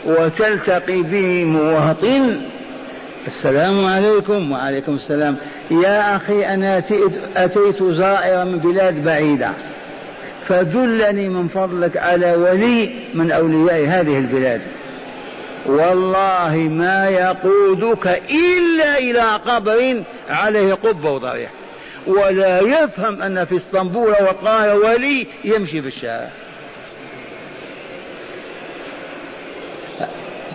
وتلتقي 0.06 1.02
به 1.02 1.44
مواطن 1.44 2.42
السلام 3.26 3.84
عليكم 3.84 4.52
وعليكم 4.52 4.94
السلام. 4.94 5.36
يا 5.70 6.16
أخي 6.16 6.46
أنا 6.46 6.78
أتيت 7.36 7.82
زائرا 7.82 8.44
من 8.44 8.58
بلاد 8.58 9.04
بعيدة. 9.04 9.50
فدلني 10.42 11.28
من 11.28 11.48
فضلك 11.48 11.96
على 11.96 12.34
ولي 12.34 12.94
من 13.14 13.30
أولياء 13.30 13.86
هذه 13.86 14.18
البلاد. 14.18 14.60
والله 15.66 16.56
ما 16.56 17.08
يقودك 17.08 18.22
إلا 18.30 18.98
إلى 18.98 19.22
قبر 19.46 20.02
عليه 20.30 20.74
قبة 20.74 21.10
وضريح. 21.10 21.50
ولا 22.06 22.60
يفهم 22.60 23.22
أن 23.22 23.44
في 23.44 23.56
اسطنبول 23.56 24.08
والقاهرة 24.08 24.74
ولي 24.74 25.26
يمشي 25.44 25.82
في 25.82 25.88
الشارع. 25.88 26.28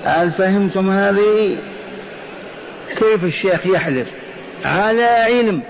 هل 0.04 0.32
فهمتم 0.32 0.90
هذه؟ 0.90 1.58
كيف 2.98 3.24
الشيخ 3.24 3.66
يحلف؟ 3.66 4.08
على 4.66 5.04
علم. 5.04 5.62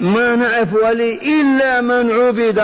ما 0.00 0.36
نعرف 0.36 0.74
ولي 0.74 1.14
إلا 1.14 1.80
من 1.80 2.10
عبد. 2.10 2.62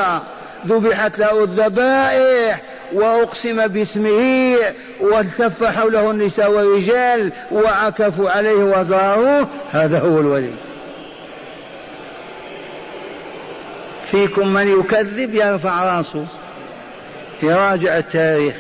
ذبحت 0.67 1.19
له 1.19 1.45
الذبائح 1.45 2.63
وأقسم 2.93 3.67
باسمه 3.67 4.57
والتف 5.01 5.65
حوله 5.65 6.11
النساء 6.11 6.51
والرجال 6.51 7.33
وعكفوا 7.53 8.31
عليه 8.31 8.55
وزاروه 8.55 9.49
هذا 9.71 9.99
هو 9.99 10.21
الولي. 10.21 10.53
فيكم 14.11 14.49
من 14.49 14.81
يكذب 14.81 15.35
يرفع 15.35 15.99
رأسه. 15.99 16.27
يراجع 17.43 17.99
التاريخ. 17.99 18.55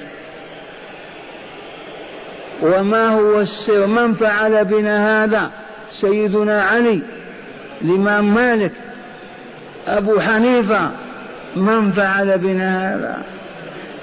وما 2.62 3.08
هو 3.08 3.40
السر؟ 3.40 3.86
من 3.86 4.14
فعل 4.14 4.64
بنا 4.64 5.24
هذا؟ 5.24 5.50
سيدنا 6.00 6.62
علي 6.62 7.02
الإمام 7.82 8.34
مالك 8.34 8.72
أبو 9.86 10.20
حنيفة. 10.20 10.90
من 11.56 11.92
فعل 11.92 12.38
بنا 12.38 12.94
هذا؟ 12.94 13.22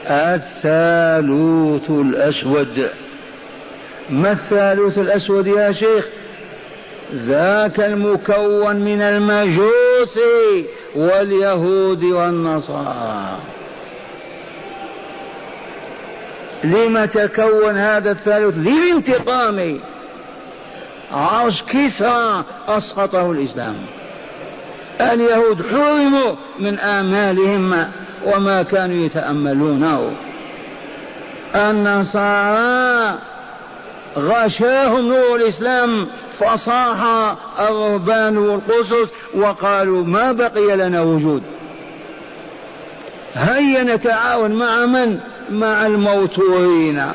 الثالوث 0.08 1.90
الأسود. 1.90 2.90
ما 4.10 4.32
الثالوث 4.32 4.98
الأسود 4.98 5.48
يا 5.48 5.72
شيخ؟ 5.72 6.06
ذاك 7.16 7.80
المكون 7.80 8.76
من 8.76 9.02
المجوس 9.02 10.20
واليهود 10.96 12.04
والنصارى. 12.04 13.38
لم 16.64 17.06
تكون 17.06 17.78
هذا 17.78 18.12
الثالث 18.12 18.58
للانتقام. 18.58 19.80
عرش 21.12 21.64
كسرى 21.64 22.46
أسقطه 22.68 23.32
الإسلام. 23.32 23.76
اليهود 25.02 25.66
حرموا 25.66 26.36
من 26.60 26.80
آمالهم 26.80 27.92
وما 28.26 28.64
كانوا 28.64 29.06
يتأملونه 29.06 30.16
النصارى 31.56 33.20
غشاهم 34.18 35.08
نور 35.08 35.36
الإسلام 35.36 36.08
فصاح 36.32 37.04
الرهبان 37.60 38.38
والقصص 38.38 39.12
وقالوا 39.34 40.04
ما 40.04 40.32
بقي 40.32 40.76
لنا 40.76 41.02
وجود. 41.02 41.44
هيا 43.34 43.84
نتعاون 43.84 44.52
مع 44.52 44.86
من؟ 44.86 45.20
مع 45.50 45.86
الموتورين. 45.86 47.12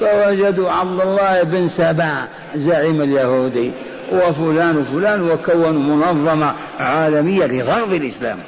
فوجدوا 0.00 0.70
عبد 0.70 1.00
الله 1.00 1.42
بن 1.42 1.68
سبع 1.68 2.24
زعيم 2.54 3.02
اليهودي 3.02 3.72
وفلان 4.12 4.76
وفلان 4.76 5.30
وكونوا 5.30 5.96
منظمة 5.96 6.54
عالمية 6.80 7.46
لغرض 7.46 7.92
الإسلام. 7.92 8.38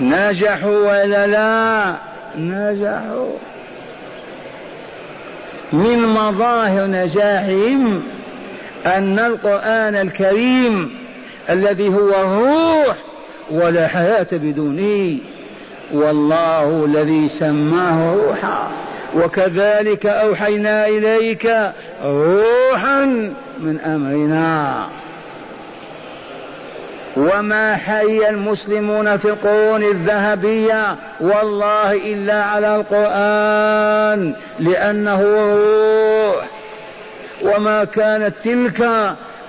نجحوا 0.00 0.78
ولا 0.78 1.26
لا؟ 1.26 1.94
نجحوا 2.36 3.32
من 5.72 6.06
مظاهر 6.06 6.86
نجاحهم 6.86 8.02
أن 8.86 9.18
القرآن 9.18 9.96
الكريم 9.96 10.98
الذي 11.50 11.88
هو 11.88 12.08
الروح 12.08 12.96
ولا 13.50 13.88
حياة 13.88 14.26
بدونه 14.32 15.18
والله 15.92 16.84
الذي 16.84 17.28
سماه 17.28 18.14
روحا 18.14 18.68
وكذلك 19.14 20.06
أوحينا 20.06 20.86
إليك 20.86 21.72
روحا 22.04 23.04
من 23.58 23.80
أمرنا. 23.80 24.86
وما 27.16 27.76
حي 27.76 28.28
المسلمون 28.28 29.16
في 29.16 29.24
القرون 29.24 29.82
الذهبية 29.82 30.96
والله 31.20 31.92
إلا 31.92 32.42
على 32.42 32.76
القرآن 32.76 34.34
لأنه 34.58 35.22
روح. 35.22 36.44
وما 37.42 37.84
كانت 37.84 38.34
تلك 38.44 38.90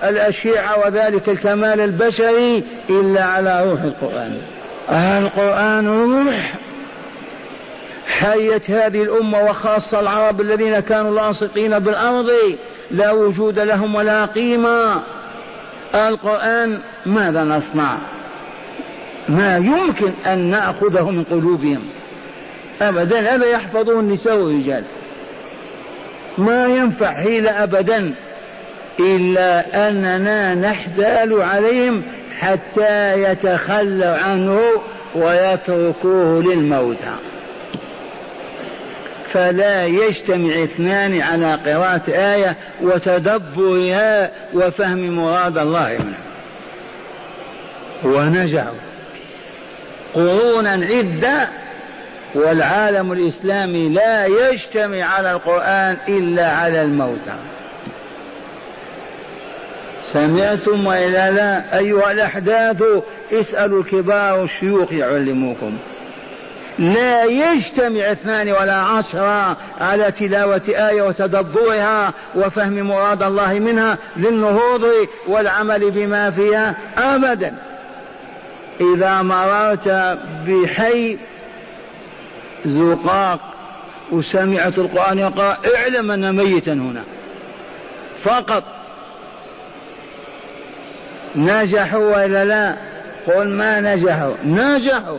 الأشياء 0.04 0.82
وذلك 0.86 1.28
الكمال 1.28 1.80
البشري 1.80 2.64
إلا 2.90 3.24
على 3.24 3.70
روح 3.70 3.82
القرآن. 3.82 4.59
القرآن 4.90 5.88
روح 5.88 6.54
حيت 8.06 8.70
هذه 8.70 9.02
الأمة 9.02 9.42
وخاصة 9.42 10.00
العرب 10.00 10.40
الذين 10.40 10.80
كانوا 10.80 11.14
لاصقين 11.14 11.78
بالأرض 11.78 12.30
لا 12.90 13.10
وجود 13.10 13.58
لهم 13.58 13.94
ولا 13.94 14.24
قيمة. 14.24 15.02
القرآن 15.94 16.78
ماذا 17.06 17.44
نصنع؟ 17.44 17.98
ما 19.28 19.56
يمكن 19.56 20.12
أن 20.26 20.38
نأخذه 20.38 21.10
من 21.10 21.24
قلوبهم. 21.24 21.82
أبدا 22.82 23.34
هذا 23.34 23.46
يحفظه 23.46 24.00
النساء 24.00 24.36
والرجال. 24.36 24.84
ما 26.38 26.66
ينفع 26.66 27.14
حيلة 27.14 27.50
أبدا 27.50 28.14
إلا 29.00 29.88
أننا 29.88 30.54
نحتال 30.54 31.42
عليهم 31.42 32.02
حتى 32.40 33.22
يتخلوا 33.22 34.16
عنه 34.16 34.60
ويتركوه 35.14 36.42
للموتى. 36.42 37.14
فلا 39.32 39.86
يجتمع 39.86 40.64
اثنان 40.64 41.20
على 41.20 41.54
قراءة 41.54 42.02
آية 42.08 42.56
وتدبرها 42.82 44.30
وفهم 44.54 45.10
مراد 45.10 45.58
الله 45.58 45.98
منها. 45.98 46.30
ونجعوا 48.04 48.78
قرونا 50.14 50.70
عدة 50.70 51.48
والعالم 52.34 53.12
الإسلامي 53.12 53.88
لا 53.88 54.26
يجتمع 54.26 55.04
على 55.04 55.32
القرآن 55.32 55.96
إلا 56.08 56.52
على 56.52 56.82
الموتى. 56.82 57.34
سمعتم 60.12 60.86
وإلا 60.86 61.30
لا؟ 61.30 61.78
أيها 61.78 62.12
الأحداث 62.12 62.82
اسألوا 63.32 63.82
الكبار 63.82 64.40
والشيوخ 64.40 64.92
يعلموكم. 64.92 65.78
لا 66.78 67.24
يجتمع 67.24 68.12
اثنان 68.12 68.48
ولا 68.48 68.74
عشرة 68.74 69.56
على 69.80 70.10
تلاوة 70.10 70.62
آية 70.68 71.02
وتدبرها 71.02 72.12
وفهم 72.34 72.80
مراد 72.80 73.22
الله 73.22 73.58
منها 73.58 73.98
للنهوض 74.16 74.86
والعمل 75.28 75.90
بما 75.90 76.30
فيها 76.30 76.76
أبدا. 76.98 77.54
إذا 78.80 79.22
مررت 79.22 80.18
بحي 80.46 81.18
زقاق 82.66 83.40
وسمعت 84.12 84.78
القرآن 84.78 85.18
يقرأ 85.18 85.56
اعلم 85.76 86.10
أن 86.10 86.36
ميتا 86.36 86.72
هنا. 86.72 87.02
فقط. 88.22 88.79
نجحوا 91.36 92.24
ولا 92.24 92.44
لا؟ 92.44 92.76
قل 93.26 93.48
ما 93.48 93.80
نجحوا. 93.80 94.34
نجحوا. 94.44 95.18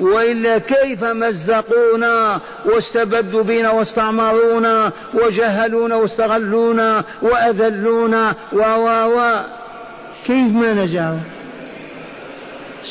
وإلا 0.00 0.58
كيف 0.58 1.04
مزقونا 1.04 2.40
واستبدوا 2.64 3.42
بنا 3.42 3.70
واستعمرونا 3.70 4.92
وجهلونا 5.14 5.96
واستغلونا 5.96 7.04
وأذلونا؟ 7.22 8.34
و 8.52 8.60
و 9.06 9.36
كيف 10.26 10.52
ما 10.52 10.74
نجحوا؟ 10.74 11.18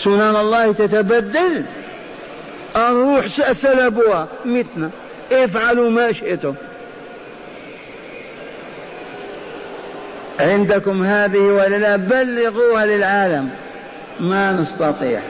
سنن 0.03 0.35
الله 0.35 0.71
تتبدل. 0.71 1.65
الروح 2.75 3.51
سلبوها 3.51 4.27
مثلنا. 4.45 4.89
افعلوا 5.31 5.89
ما 5.89 6.11
شئتم. 6.11 6.53
عندكم 10.39 11.03
هذه 11.03 11.39
ولا 11.39 11.77
لا 11.77 11.95
بلغوها 11.95 12.85
للعالم. 12.85 13.49
ما 14.19 14.51
نستطيع 14.51 15.21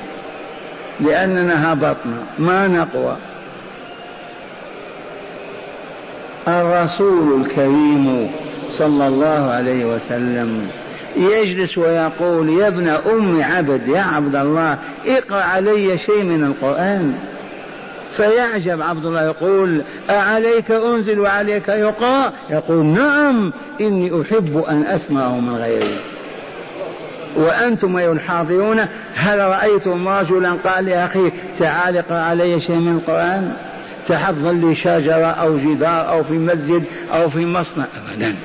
لأننا 1.00 1.74
هبطنا 1.74 2.24
ما 2.40 2.68
نقوى. 2.68 3.18
الرسول 6.48 7.42
الكريم 7.42 8.32
صلى 8.78 9.08
الله 9.08 9.52
عليه 9.52 9.86
وسلم 9.86 10.68
يجلس 11.16 11.78
ويقول 11.78 12.50
يا 12.50 12.68
ابن 12.68 12.88
أم 12.88 13.44
عبد 13.44 13.88
يا 13.88 14.02
عبد 14.02 14.36
الله 14.36 14.78
اقرأ 15.08 15.42
علي 15.42 15.98
شيء 15.98 16.24
من 16.24 16.44
القرآن. 16.44 17.14
فيعجب 18.18 18.82
عبد 18.82 19.06
الله 19.06 19.24
يقول 19.24 19.82
أعليك 20.10 20.72
أنزل 20.72 21.20
وعليك 21.20 21.68
يقرأ 21.68 22.34
يقول 22.50 22.86
نعم 22.86 23.54
إني 23.82 24.22
أحب 24.22 24.64
أن 24.70 24.84
أسمعه 24.84 25.40
من 25.40 25.56
غيري. 25.56 26.00
وأنتم 27.36 27.98
أيها 27.98 28.12
الحاضرون 28.12 28.86
هل 29.16 29.40
رأيتم 29.40 30.08
رجلا؟ 30.08 30.52
قال 30.52 30.86
لأخيه 30.86 31.32
تعال 31.60 31.98
اقرأ 31.98 32.18
علي 32.18 32.62
شيء 32.62 32.76
من 32.76 32.98
القرآن 32.98 33.54
تحضر 34.08 34.52
لي 34.52 34.76
شجرة 34.76 35.26
أو 35.26 35.58
جدار 35.58 36.10
أو 36.10 36.24
في 36.24 36.34
مسجد 36.34 36.84
أو 37.14 37.30
في 37.30 37.46
مصنع. 37.46 37.86
أبدا. 38.12 38.36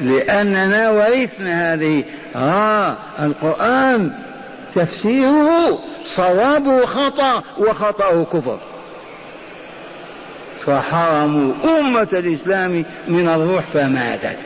لأننا 0.00 0.90
ورثنا 0.90 1.74
هذه 1.74 2.04
آه 2.36 2.96
القرآن. 3.20 4.12
تفسيره 4.74 5.78
صوابه 6.04 6.86
خطأ 6.86 7.42
وخطأه 7.58 8.24
كفر. 8.32 8.58
فحرموا 10.66 11.54
أمة 11.78 12.08
الإسلام 12.12 12.84
من 13.08 13.28
الروح 13.28 13.64
فماتت. 13.72 14.38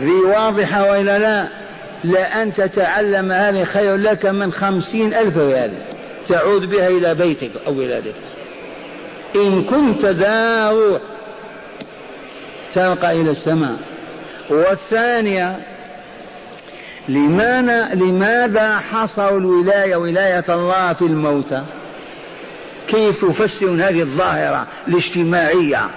ذي 0.00 0.10
واضحة 0.10 0.90
وإلا 0.90 1.18
لا؟ 1.18 1.48
لأن 2.04 2.52
تتعلم 2.54 3.32
هذه 3.32 3.64
خير 3.64 3.96
لك 3.96 4.26
من 4.26 4.52
خمسين 4.52 5.14
ألف 5.14 5.36
ريال. 5.36 5.72
تعود 6.28 6.70
بها 6.70 6.88
إلى 6.88 7.14
بيتك 7.14 7.50
أو 7.66 7.78
ولادك. 7.78 8.14
إن 9.36 9.64
كنت 9.64 10.04
ذا 10.04 10.70
روح 10.70 11.00
ترقى 12.74 13.20
إلى 13.20 13.30
السماء. 13.30 13.76
والثانية 14.50 15.75
لماذا 17.08 17.94
لماذا 17.94 18.78
حصروا 18.78 19.38
الولاية 19.38 19.96
ولاية 19.96 20.44
الله 20.48 20.92
في 20.92 21.02
الموتى 21.02 21.62
كيف 22.88 23.24
تفسرون 23.24 23.82
هذه 23.82 24.00
الظاهرة 24.00 24.66
الاجتماعية؟ 24.88 25.90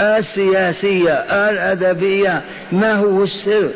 السياسية 0.00 1.12
الأدبية 1.50 2.42
ما 2.72 2.92
هو 2.92 3.22
السر؟ 3.24 3.70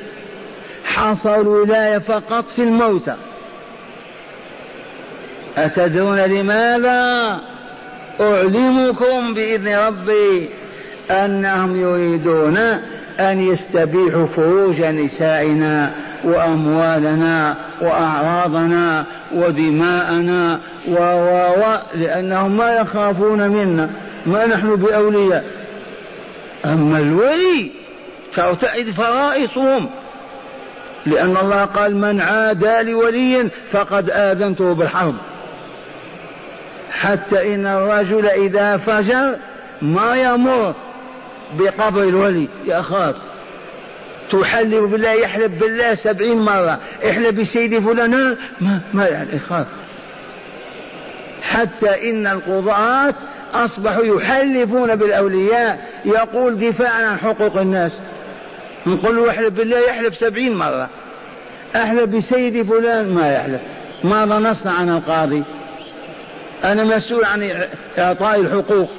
حصل 0.85 1.41
الولاية 1.41 1.99
فقط 1.99 2.45
في 2.49 2.63
الموتى 2.63 3.17
أتدرون 5.57 6.19
لماذا؟ 6.19 7.41
أعلمكم 8.21 9.35
بإذن 9.35 9.75
ربي 9.75 10.49
أنهم 11.11 11.81
يريدون 11.81 12.57
أن 13.21 13.41
يستبيحوا 13.41 14.27
فروج 14.27 14.81
نسائنا. 14.81 15.95
وأموالنا 16.25 17.57
وأعراضنا 17.81 19.05
ودماءنا 19.35 20.61
و 20.89 20.95
و 20.95 21.61
و 21.61 21.79
لأنهم 21.95 22.57
ما 22.57 22.75
يخافون 22.75 23.49
منا 23.49 23.91
ما 24.27 24.47
نحن 24.47 24.77
بأولياء. 24.77 25.45
أما 26.65 26.99
الولي 26.99 27.71
ترتعد 28.37 28.91
فرائصهم. 28.91 29.91
لأن 31.07 31.37
الله 31.37 31.65
قال 31.65 31.97
من 31.97 32.21
عادى 32.21 32.91
لولي 32.91 33.51
فقد 33.71 34.11
آذنته 34.11 34.75
بالحرب. 34.75 35.15
حتى 36.91 37.55
إن 37.55 37.67
الرجل 37.67 38.27
إذا 38.27 38.77
فجر 38.77 39.37
ما 39.83 40.17
يمر 40.17 40.75
بقبر 41.59 42.03
الولي 42.03 42.49
يخاف 42.65 43.15
تحلف 44.31 44.85
بالله 44.85 45.13
يحلف 45.13 45.61
بالله 45.61 45.95
سبعين 45.95 46.39
مرة. 46.39 46.79
احلف 47.11 47.41
بسيدي 47.41 47.81
فلان 47.81 48.37
ما, 48.61 48.81
ما 48.93 49.07
يعني 49.07 49.37
يخاف 49.37 49.67
حتى 51.43 52.11
إن 52.11 52.27
القضاة 52.27 53.15
أصبحوا 53.55 54.05
يحلفون 54.05 54.97
بالأولياء 54.97 55.89
يقول 56.05 56.57
دفاعا 56.57 57.07
عن 57.07 57.19
حقوق 57.19 57.61
الناس. 57.61 57.99
نقول 58.87 59.17
له 59.17 59.31
احلف 59.31 59.49
بالله 59.49 59.79
يحلف 59.79 60.17
سبعين 60.17 60.57
مرة. 60.57 60.89
أحلف 61.77 62.05
بسيدي 62.05 62.65
فلان 62.65 63.15
ما 63.15 63.33
يحلف. 63.33 63.61
ماذا 64.05 64.39
نصنع 64.39 64.73
عن 64.73 64.89
القاضي؟ 64.89 65.43
أنا 66.65 66.85
مسؤول 66.85 67.25
عن 67.25 67.51
إعطاء 67.99 68.41
الحقوق 68.41 68.91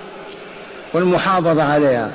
والمحافظة 0.94 1.64
عليها. 1.64 2.12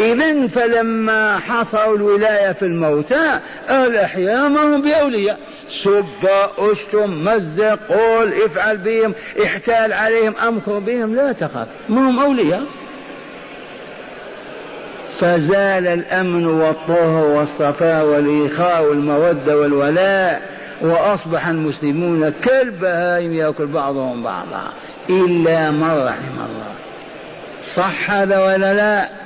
إذا 0.00 0.48
فلما 0.48 1.38
حصروا 1.38 1.96
الولاية 1.96 2.52
في 2.52 2.62
الموتى 2.62 3.40
الأحياء 3.70 4.48
ما 4.48 4.62
هم 4.62 4.82
بأولياء. 4.82 5.38
سب 5.84 6.28
أشتم 6.58 7.24
مزق 7.24 7.78
قول 7.88 8.32
افعل 8.32 8.76
بهم 8.76 9.14
احتال 9.44 9.92
عليهم 9.92 10.36
أمكر 10.36 10.78
بهم 10.78 11.14
لا 11.14 11.32
تخاف 11.32 11.68
ما 11.88 12.10
هم 12.10 12.20
أولياء؟ 12.20 12.62
فزال 15.20 15.86
الأمن 15.86 16.46
والطهر 16.46 17.24
والصفاء 17.24 18.04
والإخاء 18.04 18.84
والمودة 18.84 19.56
والولاء 19.58 20.42
وأصبح 20.80 21.46
المسلمون 21.46 22.30
كالبهائم 22.30 23.34
يأكل 23.34 23.66
بعضهم 23.66 24.22
بعضا. 24.22 24.62
إلا 25.10 25.70
من 25.70 26.04
رحم 26.06 26.34
الله. 26.34 26.74
صح 27.76 28.10
هذا 28.10 28.38
ولا 28.44 28.74
لا؟ 28.74 29.19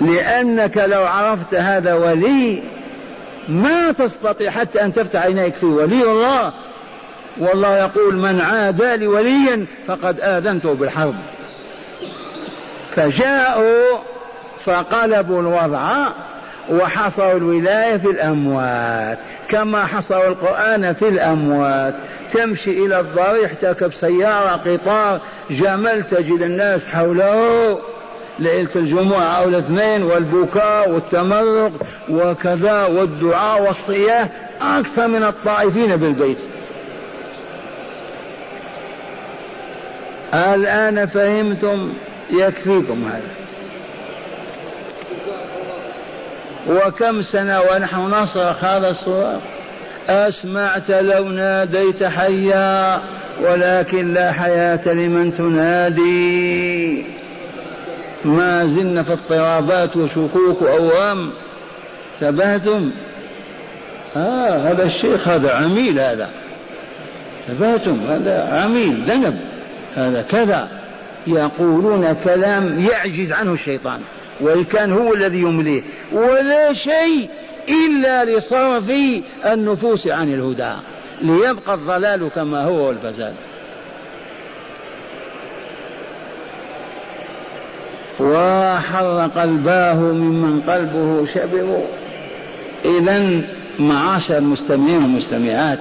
لأنك 0.00 0.76
لو 0.76 1.04
عرفت 1.04 1.54
هذا 1.54 1.94
ولي 1.94 2.62
ما 3.48 3.92
تستطيع 3.92 4.50
حتى 4.50 4.82
أن 4.82 4.92
تفتح 4.92 5.22
عينيك 5.22 5.54
فيه 5.54 5.66
ولي 5.66 6.02
الله. 6.02 6.52
والله 7.38 7.78
يقول 7.78 8.16
من 8.16 8.40
عادى 8.40 8.96
لوليا 8.96 9.66
فقد 9.86 10.20
آذنته 10.20 10.74
بالحرب. 10.74 11.14
فجاءوا 12.90 13.98
فقلبوا 14.64 15.40
الوضع 15.40 16.06
وحصروا 16.70 17.38
الولاية 17.38 17.96
في 17.96 18.10
الأموات. 18.10 19.18
كما 19.48 19.86
حصروا 19.86 20.28
القرآن 20.28 20.92
في 20.92 21.08
الأموات. 21.08 21.94
تمشي 22.32 22.86
إلى 22.86 23.00
الضريح 23.00 23.52
تركب 23.52 23.92
سيارة 23.92 24.56
قطار 24.56 25.20
جمل 25.50 26.02
تجد 26.02 26.42
الناس 26.42 26.86
حوله. 26.86 27.78
ليلة 28.40 28.70
الجمعة 28.76 29.22
أو 29.22 29.48
الاثنين 29.48 30.02
والبكاء 30.02 30.90
والتمرق 30.90 31.72
وكذا 32.10 32.86
والدعاء 32.86 33.62
والصياح 33.62 34.28
أكثر 34.60 35.08
من 35.08 35.22
الطائفين 35.22 35.96
بالبيت. 35.96 36.38
الآن 40.34 41.06
فهمتم 41.06 41.92
يكفيكم 42.30 43.04
هذا. 43.04 43.30
وكم 46.68 47.22
سنة 47.22 47.60
ونحن 47.60 48.00
نصرخ 48.00 48.64
هذا 48.64 48.90
الصراخ 48.90 49.40
أسمعت 50.08 50.90
لو 50.90 51.28
ناديت 51.28 52.04
حيا 52.04 53.02
ولكن 53.42 54.12
لا 54.12 54.32
حياة 54.32 54.88
لمن 54.88 55.34
تنادي. 55.34 57.19
ما 58.24 58.66
زلنا 58.66 59.02
في 59.02 59.12
اضطرابات 59.12 59.96
وشكوك 59.96 60.62
وأوهام. 60.62 61.32
تبهتم؟ 62.20 62.92
آه 64.16 64.70
هذا 64.70 64.84
الشيخ 64.84 65.28
هذا 65.28 65.54
عميل 65.54 66.00
هذا. 66.00 66.30
تبهتم؟ 67.48 68.00
هذا 68.00 68.60
عميل 68.62 69.02
ذنب 69.04 69.40
هذا 69.94 70.22
كذا. 70.22 70.68
يقولون 71.26 72.12
كلام 72.24 72.86
يعجز 72.90 73.32
عنه 73.32 73.52
الشيطان 73.52 74.00
وإن 74.40 74.64
كان 74.64 74.92
هو 74.92 75.14
الذي 75.14 75.40
يمليه. 75.40 75.82
ولا 76.12 76.72
شيء 76.72 77.30
إلا 77.68 78.24
لصرف 78.24 78.90
النفوس 79.46 80.06
عن 80.06 80.34
الهدى 80.34 80.72
ليبقى 81.22 81.74
الضلال 81.74 82.28
كما 82.28 82.64
هو 82.64 82.88
والفساد. 82.88 83.34
وحر 88.20 89.30
قلباه 89.36 89.94
ممن 89.94 90.60
قلبه 90.60 91.26
شبه. 91.34 91.84
إذا 92.84 93.42
معاشر 93.78 94.38
المستمعين 94.38 95.02
والمستمعات 95.02 95.78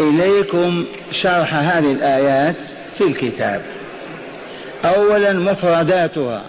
إليكم 0.00 0.84
شرح 1.22 1.54
هذه 1.54 1.92
الآيات 1.92 2.56
في 2.98 3.04
الكتاب. 3.04 3.62
أولا 4.84 5.32
مفرداتها 5.32 6.44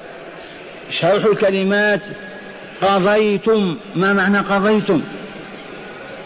شرح 1.02 1.26
الكلمات 1.26 2.02
قضيتم 2.82 3.78
ما 3.96 4.14
معنى 4.14 4.38
قضيتم 4.38 5.02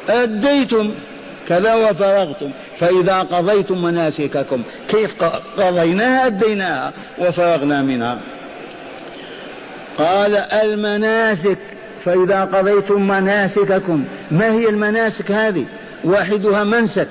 أديتم 0.10 0.92
كذا 1.50 1.74
وفرغتم. 1.74 2.52
فإذا 2.80 3.20
قضيتم 3.20 3.82
مناسككم 3.82 4.64
كيف 4.88 5.24
قضيناها 5.58 6.28
أديناها 6.28 6.94
وفرغنا 7.20 7.82
منها. 7.82 8.20
قال 9.98 10.36
المناسك 10.36 11.58
فإذا 12.00 12.46
قضيتم 12.46 13.08
مناسككم 13.08 14.06
ما 14.32 14.52
هي 14.52 14.70
المناسك 14.70 15.32
هذه؟ 15.32 15.66
واحدها 16.04 16.64
منسك. 16.64 17.08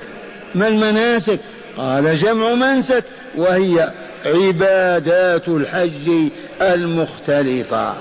ما 0.55 0.67
المناسك؟ 0.67 1.39
قال 1.77 2.19
جمع 2.19 2.53
منسك 2.53 3.03
وهي 3.35 3.91
عبادات 4.25 5.47
الحج 5.47 6.29
المختلفة. 6.61 7.93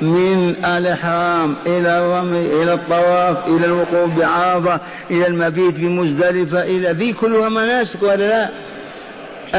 من 0.00 0.64
الإحرام 0.64 1.56
إلى 1.66 1.98
الرمي 1.98 2.62
إلى 2.62 2.72
الطواف 2.72 3.46
إلى 3.48 3.66
الوقوف 3.66 4.10
بعرفة 4.18 4.80
إلى 5.10 5.26
المبيت 5.26 5.74
بمزدلفة 5.74 6.62
إلى 6.62 6.92
ذي 6.92 7.12
كلها 7.12 7.48
مناسك 7.48 8.02
ولا 8.02 8.16
لا؟ 8.16 8.50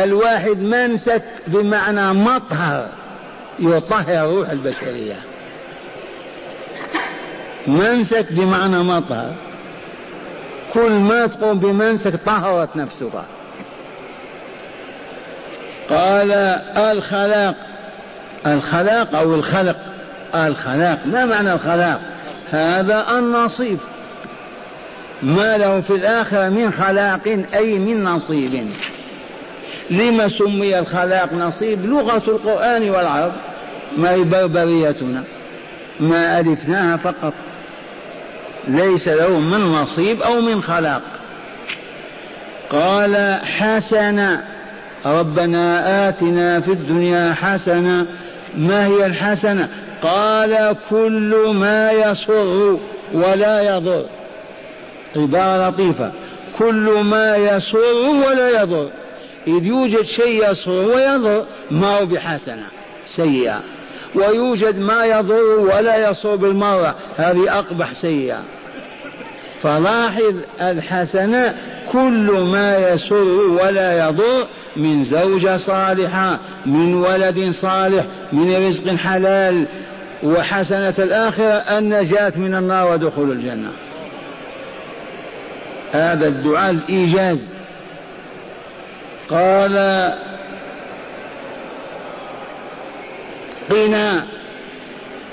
الواحد 0.03 0.57
منسك 0.57 1.23
بمعنى 1.47 2.13
مطهر 2.13 2.87
يطهر 3.59 4.27
روح 4.27 4.49
البشرية. 4.49 5.19
منسك 7.67 8.27
بمعنى 8.31 8.83
مطهر. 8.83 9.35
كل 10.73 10.91
ما 10.91 11.27
تقوم 11.27 11.59
بمنسك 11.59 12.15
طهرت 12.25 12.75
نفسك. 12.75 13.11
قال 15.89 16.31
الخلاق 16.77 17.55
الخلاق 18.47 19.15
أو 19.15 19.35
الخلق. 19.35 19.90
الخلاق 20.35 20.99
ما 21.05 21.25
معنى 21.25 21.53
الخلاق؟ 21.53 22.01
هذا 22.51 23.05
النصيب. 23.17 23.79
ما 25.23 25.57
له 25.57 25.81
في 25.81 25.95
الآخرة 25.95 26.49
من 26.49 26.71
خلاق 26.71 27.43
أي 27.53 27.79
من 27.79 28.03
نصيب. 28.03 28.67
لما 29.89 30.27
سمي 30.27 30.79
الخلاق 30.79 31.33
نصيب؟ 31.33 31.85
لغة 31.85 32.23
القرآن 32.27 32.89
والعرب. 32.89 33.33
ما 33.97 34.11
هي 34.11 34.23
بربريتنا. 34.23 35.23
ما 35.99 36.39
ألفناها 36.39 36.97
فقط. 36.97 37.33
ليس 38.67 39.07
له 39.07 39.39
من 39.39 39.59
نصيب 39.59 40.21
أو 40.21 40.41
من 40.41 40.63
خلاق. 40.63 41.01
قال 42.69 43.39
حسنة 43.43 44.43
ربنا 45.05 46.09
آتنا 46.09 46.59
في 46.59 46.71
الدنيا 46.71 47.33
حسنة. 47.33 48.07
ما 48.57 48.85
هي 48.85 49.05
الحسنة؟ 49.05 49.69
قال 50.03 50.75
كل 50.89 51.51
ما 51.55 51.91
يسر 51.91 52.77
ولا 53.13 53.75
يضر. 53.75 54.05
عبارة 55.15 55.69
لطيفة. 55.69 56.11
كل 56.59 56.99
ما 57.03 57.35
يسر 57.35 58.09
ولا 58.27 58.61
يضر. 58.61 58.89
إذ 59.47 59.65
يوجد 59.65 60.03
شيء 60.05 60.51
يسر 60.51 60.71
ويضر 60.71 61.45
ما 61.71 61.99
هو 61.99 62.05
بحسنة 62.05 62.67
سيئة. 63.15 63.61
ويوجد 64.15 64.79
ما 64.79 65.05
يضر 65.05 65.59
ولا 65.59 66.09
يسر 66.09 66.35
بالمرة 66.35 66.95
هذه 67.17 67.59
أقبح 67.59 67.93
سيئة. 68.01 68.43
فلاحظ 69.63 70.35
الحسنة 70.61 71.55
كل 71.91 72.49
ما 72.51 72.77
يسر 72.77 73.23
ولا 73.63 74.07
يضر 74.07 74.47
من 74.75 75.05
زوجة 75.05 75.57
صالحة 75.57 76.39
من 76.65 76.93
ولد 76.93 77.51
صالح 77.51 78.05
من 78.33 78.69
رزق 78.69 78.95
حلال 78.95 79.65
وحسنة 80.23 80.93
الآخرة 80.99 81.77
النجاة 81.77 82.33
من 82.35 82.55
النار 82.55 82.91
ودخول 82.91 83.31
الجنة. 83.31 83.69
هذا 85.91 86.27
الدعاء 86.27 86.71
الإيجاز. 86.71 87.39
قال 89.29 89.77
قنا 93.69 94.25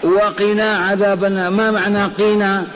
وقنا 0.02 0.76
عذاب 0.76 1.24
النار 1.24 1.50
ما 1.50 1.70
معنى 1.70 2.04
قنا؟ 2.04 2.66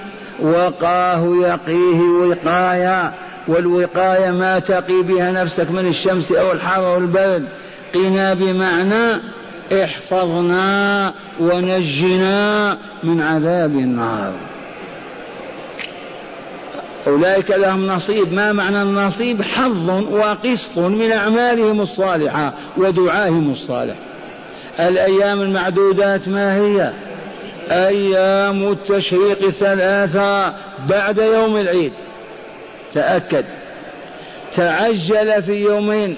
وقاه 0.40 1.36
يقيه 1.42 2.00
وقايا 2.00 3.12
والوقاية 3.48 4.30
ما 4.30 4.58
تقي 4.58 5.02
بها 5.02 5.30
نفسك 5.30 5.70
من 5.70 5.86
الشمس 5.86 6.32
أو 6.32 6.52
الحر 6.52 6.86
أو 6.86 6.98
البرد. 6.98 7.48
قنا 7.94 8.34
بمعنى 8.34 9.20
احفظنا 9.72 11.14
ونجنا 11.40 12.78
من 13.02 13.22
عذاب 13.22 13.70
النار. 13.70 14.34
أولئك 17.06 17.50
لهم 17.50 17.86
نصيب. 17.86 18.32
ما 18.32 18.52
معنى 18.52 18.82
النصيب؟ 18.82 19.42
حظ 19.42 19.90
وقسط 19.90 20.78
من 20.78 21.12
أعمالهم 21.12 21.80
الصالحة 21.80 22.54
ودعائهم 22.76 23.52
الصالح. 23.52 23.96
الأيام 24.80 25.40
المعدودات 25.40 26.28
ما 26.28 26.56
هي؟ 26.56 26.92
أيام 27.70 28.72
التشريق 28.72 29.44
الثلاثة 29.46 30.54
بعد 30.88 31.18
يوم 31.18 31.56
العيد. 31.56 31.92
تأكد. 32.94 33.44
تعجل 34.56 35.42
في 35.42 35.52
يومين. 35.52 36.16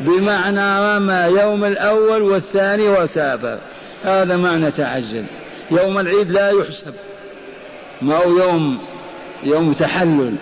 بمعنى 0.00 0.94
رمى 0.94 1.40
يوم 1.40 1.64
الأول 1.64 2.22
والثاني 2.22 2.88
وسافر. 2.88 3.58
هذا 4.04 4.36
معنى 4.36 4.70
تعجل. 4.70 5.26
يوم 5.70 5.98
العيد 5.98 6.30
لا 6.30 6.50
يحسب. 6.50 6.94
ما 8.02 8.16
هو 8.16 8.38
يوم؟ 8.38 8.78
يوم 9.42 9.72
تحلل. 9.72 10.34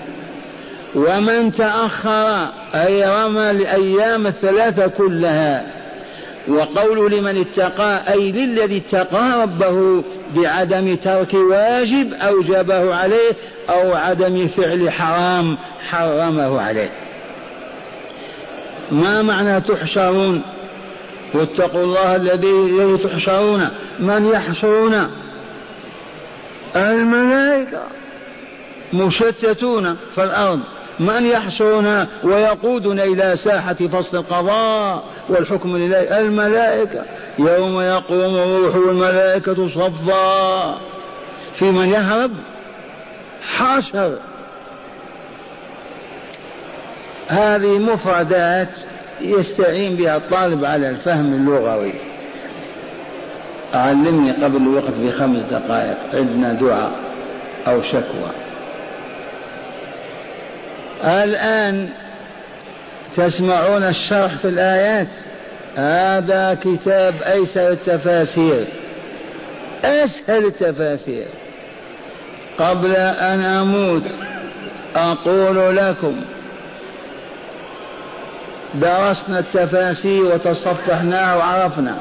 ومن 0.94 1.52
تأخر 1.52 2.48
أي 2.74 3.24
رمى 3.24 3.50
الأيام 3.50 4.26
الثلاثة 4.26 4.86
كلها. 4.86 5.66
وقول 6.48 7.12
لمن 7.12 7.40
اتقى 7.40 8.12
أي 8.12 8.32
للذي 8.32 8.82
اتقى 8.88 9.42
ربه 9.42 10.04
بعدم 10.36 10.96
ترك 10.96 11.34
واجب 11.34 12.12
أوجبه 12.14 12.94
عليه 12.94 13.32
أو 13.70 13.94
عدم 13.94 14.48
فعل 14.48 14.90
حرام 14.90 15.58
حرمه 15.88 16.60
عليه. 16.60 17.03
ما 18.90 19.22
معنى 19.22 19.60
تحشرون؟ 19.60 20.42
واتقوا 21.34 21.82
الله 21.82 22.16
الذي 22.16 22.50
إليه 22.50 22.96
تحشرون. 22.96 23.68
من 23.98 24.26
يحشرون؟ 24.26 25.10
الملائكة. 26.76 27.82
مشتتون 28.92 29.96
في 30.14 30.24
الأرض. 30.24 30.60
من 31.00 31.26
يحشرنا 31.26 32.08
ويقودنا 32.22 33.04
إلى 33.04 33.36
ساحة 33.44 33.74
فصل 33.74 34.16
القضاء 34.16 35.04
والحكم 35.28 35.76
لله؟ 35.76 36.20
الملائكة. 36.20 37.04
يوم 37.38 37.80
يقوم 37.80 38.36
الروح 38.36 38.76
والملائكة 38.76 39.68
صفا. 39.68 40.78
في 41.58 41.64
من 41.64 41.88
يهرب؟ 41.88 42.30
حشر. 43.42 44.18
هذه 47.28 47.78
مفردات 47.78 48.68
يستعين 49.20 49.96
بها 49.96 50.16
الطالب 50.16 50.64
على 50.64 50.88
الفهم 50.88 51.34
اللغوي. 51.34 51.92
علمني 53.74 54.30
قبل 54.30 54.56
الوقت 54.56 54.92
بخمس 54.92 55.42
دقائق. 55.42 55.96
عندنا 56.14 56.52
دعاء 56.52 56.92
أو 57.66 57.82
شكوى. 57.82 58.30
الآن 61.04 61.88
تسمعون 63.16 63.82
الشرح 63.82 64.38
في 64.38 64.48
الآيات. 64.48 65.08
هذا 65.76 66.58
كتاب 66.64 67.14
أيسر 67.22 67.70
التفاسير. 67.72 68.68
أسهل 69.84 70.44
التفاسير. 70.46 71.26
قبل 72.58 72.96
أن 72.96 73.44
أموت 73.44 74.02
أقول 74.96 75.76
لكم 75.76 76.24
درسنا 78.74 79.38
التفاسير 79.38 80.24
وتصفحناها 80.24 81.36
وعرفنا. 81.36 81.98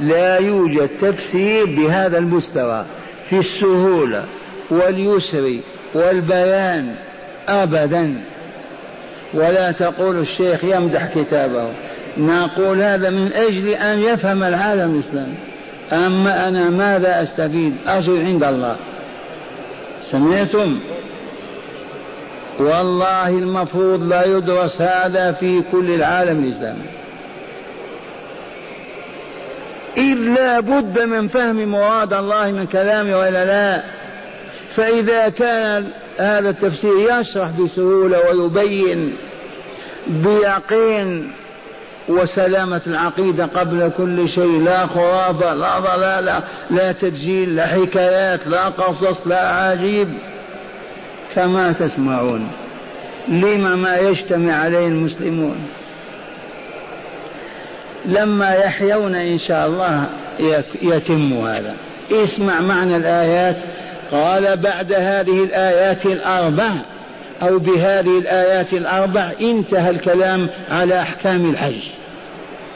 لا 0.00 0.38
يوجد 0.38 0.88
تفسير 1.00 1.66
بهذا 1.66 2.18
المستوى 2.18 2.84
في 3.30 3.38
السهولة 3.38 4.24
واليسر 4.70 5.60
والبيان 5.94 6.94
أبدا. 7.48 8.14
ولا 9.34 9.72
تقول 9.72 10.18
الشيخ 10.18 10.64
يمدح 10.64 11.06
كتابه. 11.06 11.72
نقول 12.16 12.80
هذا 12.80 13.10
من 13.10 13.32
أجل 13.32 13.68
أن 13.68 13.98
يفهم 13.98 14.42
العالم 14.42 14.94
الإسلامي 14.94 15.34
أما 15.92 16.48
أنا 16.48 16.70
ماذا 16.70 17.22
أستفيد؟ 17.22 17.76
أجر 17.86 18.20
عند 18.20 18.44
الله. 18.44 18.76
سمعتم؟ 20.10 20.80
والله 22.58 23.28
المفروض 23.28 24.02
لا 24.02 24.24
يدرس 24.24 24.80
هذا 24.80 25.32
في 25.32 25.62
كل 25.72 25.90
العالم 25.94 26.44
الإسلامي 26.44 26.84
إذ 29.96 30.14
لا 30.14 30.60
بد 30.60 31.00
من 31.02 31.28
فهم 31.28 31.64
مراد 31.68 32.12
الله 32.12 32.50
من 32.50 32.66
كلامه 32.66 33.18
وإلا 33.18 33.44
لا. 33.44 33.82
فإذا 34.76 35.28
كان 35.28 35.86
هذا 36.18 36.50
التفسير 36.50 37.20
يشرح 37.20 37.50
بسهولة 37.50 38.18
ويبين 38.30 39.16
بيقين 40.06 41.32
وسلامة 42.08 42.80
العقيدة 42.86 43.46
قبل 43.46 43.92
كل 43.96 44.28
شيء 44.28 44.62
لا 44.64 44.86
خرافة 44.86 45.54
لا 45.54 45.78
ضلالة 45.78 46.42
لا 46.70 46.92
تدجيل 46.92 47.56
لا 47.56 47.66
حكايات 47.66 48.46
لا 48.46 48.68
قصص 48.68 49.26
لا 49.26 49.48
عجيب. 49.48 50.08
كما 51.34 51.72
تسمعون. 51.72 52.48
لما 53.28 53.74
ما 53.74 53.96
يجتمع 53.96 54.52
عليه 54.52 54.86
المسلمون. 54.86 55.56
لما 58.06 58.54
يحيون 58.54 59.14
إن 59.14 59.38
شاء 59.38 59.66
الله 59.66 60.08
يتم 60.82 61.32
هذا. 61.32 61.74
اسمع 62.12 62.60
معنى 62.60 62.96
الآيات. 62.96 63.56
قال 64.12 64.56
بعد 64.56 64.92
هذه 64.92 65.44
الآيات 65.44 66.06
الأربع 66.06 66.70
أو 67.42 67.58
بهذه 67.58 68.18
الآيات 68.18 68.72
الأربع 68.72 69.32
انتهى 69.40 69.90
الكلام 69.90 70.50
على 70.70 71.00
أحكام 71.00 71.50
الحج. 71.50 71.82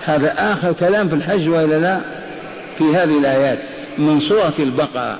هذا 0.04 0.34
آخر 0.52 0.72
كلام 0.72 1.08
في 1.08 1.14
الحج 1.14 1.48
وإلا 1.48 1.78
لا؟ 1.78 2.00
في 2.78 2.84
هذه 2.84 3.18
الآيات 3.18 3.58
من 3.98 4.20
سورة 4.20 4.54
البقرة. 4.58 5.18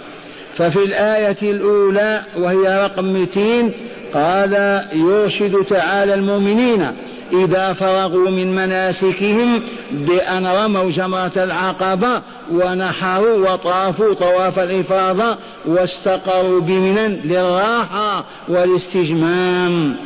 ففي 0.58 0.84
الآية 0.84 1.36
الأولى 1.42 2.22
وهي 2.36 2.84
رقم 2.84 3.04
200 3.04 3.70
قال 4.14 4.82
يرشد 4.92 5.64
تعالى 5.68 6.14
المؤمنين 6.14 6.86
إذا 7.32 7.72
فرغوا 7.72 8.30
من 8.30 8.54
مناسكهم 8.54 9.62
بأن 9.90 10.46
رموا 10.46 10.90
جمرة 10.90 11.32
العقبة 11.36 12.22
ونحروا 12.52 13.52
وطافوا 13.52 14.14
طواف 14.14 14.58
الإفاضة 14.58 15.36
واستقروا 15.66 16.60
بمنا 16.60 17.08
للراحة 17.08 18.24
والاستجمام. 18.48 19.96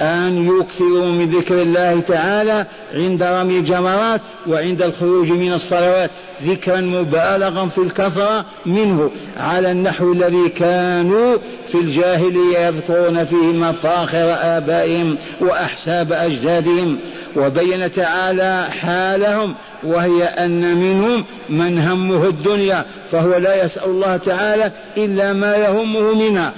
أن 0.00 0.46
يكثروا 0.46 1.06
من 1.06 1.30
ذكر 1.30 1.62
الله 1.62 2.00
تعالى 2.00 2.66
عند 2.94 3.22
رمي 3.22 3.58
الجمرات 3.58 4.20
وعند 4.46 4.82
الخروج 4.82 5.28
من 5.28 5.52
الصلوات 5.52 6.10
ذكرا 6.42 6.80
مبالغا 6.80 7.66
في 7.66 7.78
الكثرة 7.78 8.44
منه 8.66 9.10
على 9.36 9.70
النحو 9.72 10.12
الذي 10.12 10.48
كانوا 10.48 11.36
في 11.72 11.74
الجاهلية 11.74 12.58
يذكرون 12.58 13.24
فيه 13.24 13.52
مفاخر 13.52 14.36
آبائهم 14.40 15.18
وأحساب 15.40 16.12
أجدادهم. 16.12 16.98
وبين 17.36 17.92
تعالى 17.92 18.66
حالهم 18.70 19.54
وهي 19.84 20.24
أن 20.24 20.76
منهم 20.76 21.24
من 21.48 21.78
همه 21.78 22.28
الدنيا 22.28 22.84
فهو 23.12 23.36
لا 23.36 23.64
يسأل 23.64 23.84
الله 23.84 24.16
تعالى 24.16 24.72
إلا 24.96 25.32
ما 25.32 25.56
يهمه 25.56 26.14
منها. 26.14 26.52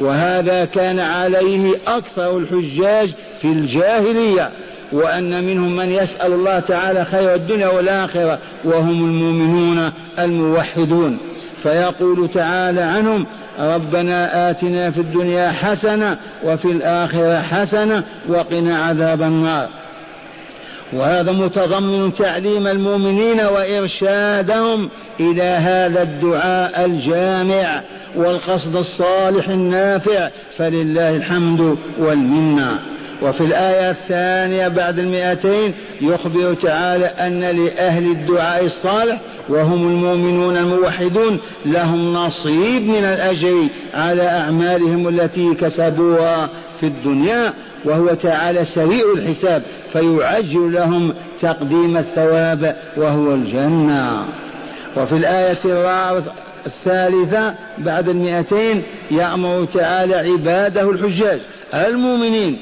وهذا 0.00 0.64
كان 0.64 0.98
عليه 0.98 1.74
أكثر 1.86 2.38
الحجاج 2.38 3.14
في 3.40 3.44
الجاهلية 3.44 4.50
وأن 4.92 5.44
منهم 5.44 5.76
من 5.76 5.92
يسأل 5.92 6.32
الله 6.32 6.60
تعالى 6.60 7.04
خير 7.04 7.34
الدنيا 7.34 7.68
والآخرة 7.68 8.38
وهم 8.64 9.04
المؤمنون 9.04 9.92
الموحدون. 10.18 11.18
فيقول 11.62 12.28
تعالى 12.28 12.80
عنهم 12.80 13.26
ربنا 13.58 14.50
آتنا 14.50 14.90
في 14.90 15.00
الدنيا 15.00 15.50
حسنة 15.50 16.16
وفي 16.44 16.64
الآخرة 16.64 17.42
حسنة 17.42 18.04
وقنا 18.28 18.78
عذاب 18.78 19.22
النار. 19.22 19.79
وهذا 20.92 21.32
متضمن 21.32 22.14
تعليم 22.14 22.66
المؤمنين 22.66 23.40
وإرشادهم 23.40 24.90
إلى 25.20 25.42
هذا 25.42 26.02
الدعاء 26.02 26.84
الجامع 26.84 27.82
والقصد 28.16 28.76
الصالح 28.76 29.48
النافع 29.48 30.30
فلله 30.58 31.16
الحمد 31.16 31.76
والمنة. 31.98 32.78
وفي 33.22 33.40
الآية 33.40 33.90
الثانية 33.90 34.68
بعد 34.68 34.98
المئتين 34.98 35.74
يخبر 36.00 36.54
تعالى 36.54 37.06
أن 37.06 37.40
لأهل 37.40 38.04
الدعاء 38.04 38.66
الصالح 38.66 39.20
وهم 39.48 39.82
المؤمنون 39.82 40.56
الموحدون 40.56 41.40
لهم 41.66 42.12
نصيب 42.12 42.82
من 42.82 43.04
الأجر 43.04 43.68
على 43.94 44.22
أعمالهم 44.22 45.08
التي 45.08 45.54
كسبوها 45.54 46.50
في 46.80 46.86
الدنيا. 46.86 47.52
وهو 47.84 48.14
تعالى 48.14 48.64
سريع 48.64 49.04
الحساب 49.16 49.62
فيعجل 49.92 50.72
لهم 50.72 51.14
تقديم 51.40 51.96
الثواب 51.96 52.76
وهو 52.96 53.34
الجنة. 53.34 54.24
وفي 54.96 55.12
الآية 55.12 55.58
الثالثة 56.66 57.54
بعد 57.78 58.08
المئتين 58.08 58.82
يأمر 59.10 59.64
تعالى 59.64 60.14
عباده 60.14 60.90
الحجاج 60.90 61.40
المؤمنين 61.74 62.58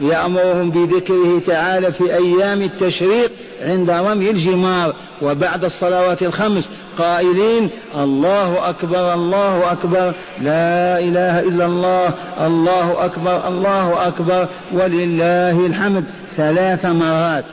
يأمرهم 0.00 0.70
بذكره 0.70 1.42
تعالى 1.46 1.92
في 1.92 2.14
أيام 2.14 2.62
التشريق 2.62 3.30
عند 3.62 3.90
رمي 3.90 4.30
الجمار 4.30 4.94
وبعد 5.22 5.64
الصلوات 5.64 6.22
الخمس 6.22 6.70
قائلين 6.98 7.70
الله 7.98 8.68
أكبر 8.68 9.14
الله 9.14 9.72
أكبر 9.72 10.14
لا 10.40 10.98
إله 10.98 11.40
إلا 11.40 11.66
الله 11.66 12.14
الله 12.46 13.04
أكبر 13.04 13.48
الله 13.48 14.08
أكبر 14.08 14.48
ولله 14.72 15.66
الحمد. 15.66 16.04
ثلاث 16.36 16.84
مرات 16.84 17.44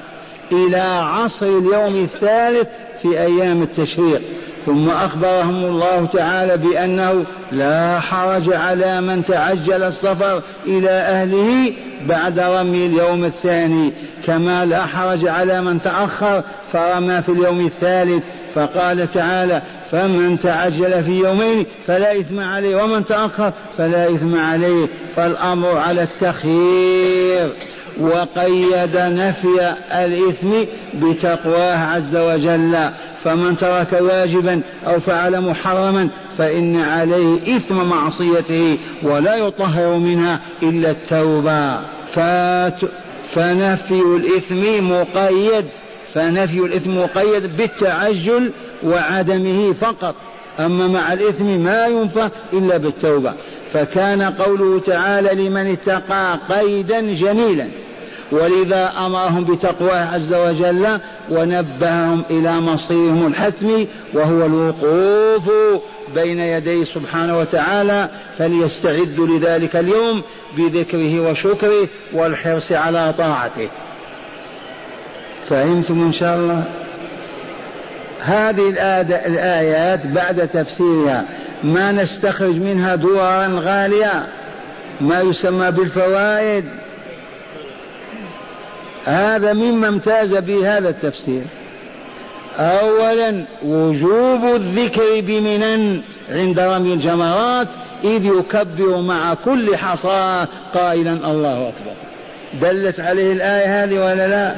إلى 0.52 0.78
عصر 1.02 1.46
اليوم 1.46 1.96
الثالث 1.96 2.68
في 3.02 3.20
أيام 3.22 3.62
التشريق. 3.62 4.22
ثم 4.66 4.90
أخبرهم 4.90 5.66
الله 5.66 6.06
تعالى 6.14 6.58
بأنه 6.58 7.26
لا 7.52 8.00
حرج 8.00 8.54
على 8.54 9.02
من 9.02 9.26
تعجل 9.26 9.84
السفر 9.84 10.42
إلى 10.66 10.90
أهله 10.90 11.74
بعد 12.08 12.40
رمي 12.40 12.86
اليوم 12.86 13.24
الثاني. 13.26 13.94
كما 14.26 14.66
لا 14.66 14.86
حرج 14.86 15.28
على 15.28 15.62
من 15.62 15.82
تأخر 15.82 16.44
فرمى 16.74 17.22
في 17.22 17.30
اليوم 17.30 17.66
الثالث 17.66 18.24
فقال 18.56 19.12
تعالى 19.12 19.62
فمن 19.92 20.40
تعجل 20.40 21.04
في 21.04 21.12
يومين 21.12 21.66
فلا 21.88 22.20
إثم 22.20 22.40
عليه 22.40 22.84
ومن 22.84 23.06
تأخر 23.06 23.54
فلا 23.78 24.10
إثم 24.10 24.40
عليه 24.40 24.88
فالأمر 25.16 25.78
على 25.78 26.04
التخيير. 26.04 27.54
وقيد 28.00 28.98
نفي 28.98 29.76
الإثم 29.92 30.52
بتقواه 30.94 31.78
عز 31.78 32.16
وجل. 32.16 32.90
فمن 33.24 33.58
ترك 33.58 33.94
واجبا 34.02 34.62
أو 34.88 35.00
فعل 35.00 35.42
محرما 35.42 36.10
فإن 36.38 36.76
عليه 36.76 37.58
إثم 37.58 37.76
معصيته 37.76 38.78
ولا 39.04 39.36
يطهر 39.36 39.98
منها 39.98 40.40
إلا 40.64 40.92
التوبة. 40.92 41.80
فنفي 43.34 44.02
الإثم 44.16 44.92
مقيد 44.92 45.66
فنفي 46.16 46.60
الإثم 46.60 46.98
مقيد 46.98 47.58
بالتعجل 47.58 48.52
وعدمه 48.84 49.74
فقط. 49.74 50.16
أما 50.60 50.88
مع 50.88 51.14
الإثم 51.14 51.46
ما 51.46 51.88
ينفى 51.88 52.30
إلا 52.54 52.78
بالتوبة. 52.78 53.34
فكان 53.74 54.22
قوله 54.22 54.80
تعالى 54.80 55.48
لمن 55.48 55.72
اتقى 55.72 56.40
قيدا 56.50 57.02
جميلا. 57.02 57.68
ولذا 58.32 58.94
أمرهم 59.06 59.44
بتقواه 59.44 60.06
عز 60.16 60.34
وجل 60.34 61.00
ونبههم 61.32 62.24
إلى 62.32 62.62
مصيرهم 62.62 63.28
الحتمي 63.28 63.88
وهو 64.14 64.46
الوقوف 64.46 65.50
بين 66.16 66.40
يديه 66.40 66.84
سبحانه 66.84 67.40
وتعالى 67.40 68.10
فليستعدوا 68.38 69.28
لذلك 69.28 69.76
اليوم 69.76 70.22
بذكره 70.58 71.20
وشكره 71.20 71.88
والحرص 72.14 72.72
على 72.72 73.14
طاعته. 73.18 73.70
فهمتم 75.50 76.02
إن 76.02 76.14
شاء 76.14 76.38
الله؟ 76.38 76.64
هذه 78.20 78.70
الآيات 79.26 80.08
بعد 80.08 80.48
تفسيرها 80.48 81.26
ما 81.64 81.92
نستخرج 81.92 82.56
منها 82.56 82.96
دورا 82.96 83.48
غالية 83.52 84.28
ما 85.02 85.22
يسمى 85.22 85.72
بالفوائد. 85.72 86.66
هذا 89.06 89.54
مما 89.54 89.88
امتاز 89.88 90.34
به 90.34 90.78
هذا 90.78 90.90
التفسير. 90.90 91.42
أولا 92.58 93.46
وجوب 93.64 94.56
الذكر 94.56 95.22
بمنن 95.22 96.02
عند 96.30 96.60
رمي 96.60 96.94
الجمرات 96.94 97.68
إذ 98.04 98.26
يكبر 98.26 99.02
مع 99.02 99.34
كل 99.34 99.78
حصى 99.78 100.46
قائلا 100.74 101.32
الله 101.32 101.70
أكبر. 101.70 101.94
دلت 102.62 103.00
عليه 103.00 103.34
الآية 103.34 103.84
هذه 103.84 104.00
ولا 104.00 104.28
لا؟ 104.28 104.56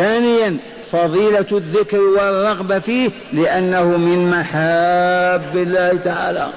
ثانيا 0.00 0.56
فضيلة 0.92 1.46
الذكر 1.52 2.00
والرغبة 2.00 2.78
فيه 2.78 3.10
لأنه 3.32 3.84
من 3.84 4.30
محاب 4.30 5.56
الله 5.56 5.96
تعالى. 6.04 6.52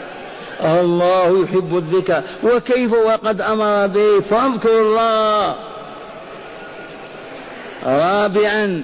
الله 0.65 1.43
يحب 1.43 1.77
الذكر 1.77 2.21
وكيف 2.43 2.93
وقد 2.93 3.41
أمر 3.41 3.87
به؟ 3.87 4.19
فاذكروا 4.29 4.81
الله. 4.81 5.55
رابعا 7.85 8.83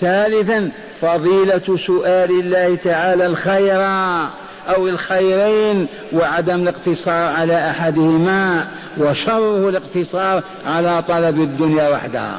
ثالثا 0.00 0.70
فضيلة 1.00 1.76
سؤال 1.86 2.30
الله 2.30 2.74
تعالى 2.74 3.26
الخير 3.26 3.80
أو 4.76 4.88
الخيرين 4.88 5.86
وعدم 6.12 6.62
الاقتصار 6.62 7.28
على 7.28 7.70
أحدهما 7.70 8.68
وشره 8.98 9.68
الاقتصار 9.68 10.42
على 10.66 11.02
طلب 11.08 11.40
الدنيا 11.40 11.88
وحدها. 11.88 12.38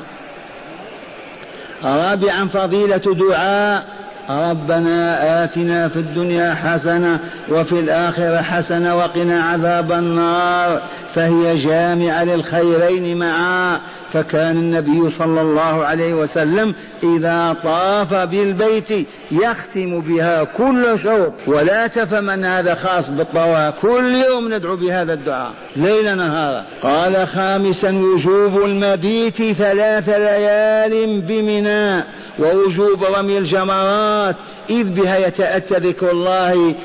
رابعا 1.83 2.47
فضيلة 2.53 2.97
دعاء. 2.97 4.00
ربنا 4.31 5.43
آتنا 5.43 5.87
في 5.87 5.95
الدنيا 5.95 6.53
حسنة 6.53 7.19
وفي 7.49 7.79
الآخرة 7.79 8.41
حسنة 8.41 8.97
وقنا 8.97 9.43
عذاب 9.43 9.91
النار 9.91 10.81
فهي 11.15 11.57
جامعة 11.57 12.23
للخيرين 12.23 13.17
معا 13.17 13.79
فكان 14.13 14.57
النبي 14.57 15.09
صلى 15.09 15.41
الله 15.41 15.85
عليه 15.85 16.13
وسلم 16.13 16.73
إذا 17.03 17.55
طاف 17.63 18.13
بالبيت 18.13 19.07
يختم 19.31 20.01
بها 20.01 20.43
كل 20.43 20.99
شوط 21.03 21.33
ولا 21.47 21.87
تفهم 21.87 22.29
هذا 22.29 22.75
خاص 22.75 23.09
بالطواف. 23.09 23.73
كل 23.81 24.13
يوم 24.29 24.53
ندعو 24.53 24.75
بهذا 24.75 25.13
الدعاء. 25.13 25.51
ليل 25.75 26.17
نهارا. 26.17 26.65
قال 26.83 27.27
خامسا 27.27 27.91
وجوب 27.91 28.65
المبيت 28.65 29.35
ثلاث 29.35 30.09
ليال 30.09 31.21
بمنى 31.21 32.03
ووجوب 32.39 33.03
رمي 33.17 33.37
الجمرات 33.37 34.20
إذ 34.69 34.83
بها 34.83 35.27
يتأتى 35.27 35.75
ذكر 35.75 36.11
الله 36.11 36.75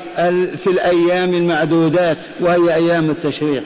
في 0.63 0.67
الأيام 0.67 1.33
المعدودات 1.33 2.17
وهي 2.41 2.75
أيام 2.75 3.09
التشريق. 3.09 3.63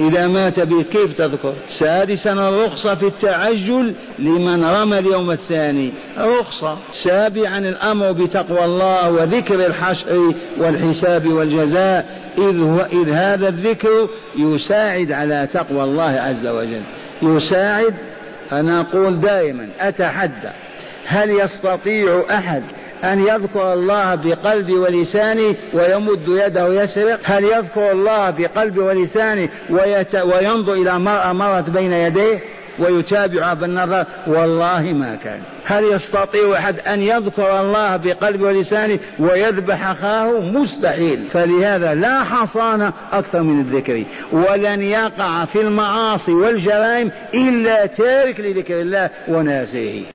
إذا 0.00 0.26
مات 0.26 0.60
بيت 0.60 0.88
كيف 0.88 1.18
تذكر؟ 1.18 1.54
سادسا 1.68 2.32
الرخصة 2.32 2.94
في 2.94 3.06
التعجل 3.06 3.94
لمن 4.18 4.64
رمى 4.64 4.98
اليوم 4.98 5.30
الثاني. 5.30 5.92
رخصة. 6.18 6.78
سابعا 7.04 7.58
الأمر 7.58 8.12
بتقوى 8.12 8.64
الله 8.64 9.10
وذكر 9.10 9.66
الحشر 9.66 10.34
والحساب 10.58 11.26
والجزاء. 11.26 12.06
إذ, 12.38 12.60
هو 12.60 12.86
إذ 12.92 13.10
هذا 13.10 13.48
الذكر 13.48 14.08
يساعد 14.38 15.12
على 15.12 15.48
تقوى 15.52 15.84
الله 15.84 16.20
عز 16.20 16.46
وجل. 16.46 16.82
يساعد 17.22 17.94
أنا 18.52 18.80
أقول 18.80 19.20
دائما 19.20 19.68
أتحدى 19.80 20.50
هل 21.06 21.30
يستطيع 21.30 22.24
أحد 22.30 22.62
أن 23.12 23.26
يذكر 23.26 23.72
الله 23.72 24.14
بقلب 24.14 24.70
ولسانه 24.70 25.54
ويمد 25.72 26.28
يده 26.28 26.82
يسرق 26.82 27.20
هل 27.24 27.44
يذكر 27.44 27.92
الله 27.92 28.30
بقلب 28.30 28.78
ولسانه 28.78 29.48
ويت... 29.70 30.14
وينظر 30.14 30.72
إلى 30.72 30.98
مرأة 30.98 31.32
مرت 31.32 31.70
بين 31.70 31.92
يديه 31.92 32.38
ويتابعها 32.78 33.54
بالنظر؟ 33.54 34.04
والله 34.26 34.82
ما 34.82 35.18
كان. 35.24 35.40
هل 35.64 35.84
يستطيع 35.84 36.58
أحد 36.58 36.78
أن 36.78 37.02
يذكر 37.02 37.60
الله 37.60 37.96
بقلب 37.96 38.42
ولسانه 38.42 38.98
ويذبح 39.18 39.86
أخاه؟ 39.86 40.40
مستحيل. 40.40 41.28
فلهذا 41.30 41.94
لا 41.94 42.24
حصان 42.24 42.92
أكثر 43.12 43.42
من 43.42 43.60
الذكر 43.60 44.04
ولن 44.32 44.82
يقع 44.82 45.44
في 45.44 45.60
المعاصي 45.60 46.32
والجرائم 46.32 47.10
إلا 47.34 47.86
تارك 47.86 48.40
لذكر 48.40 48.80
الله 48.80 49.10
وناسيه. 49.28 50.04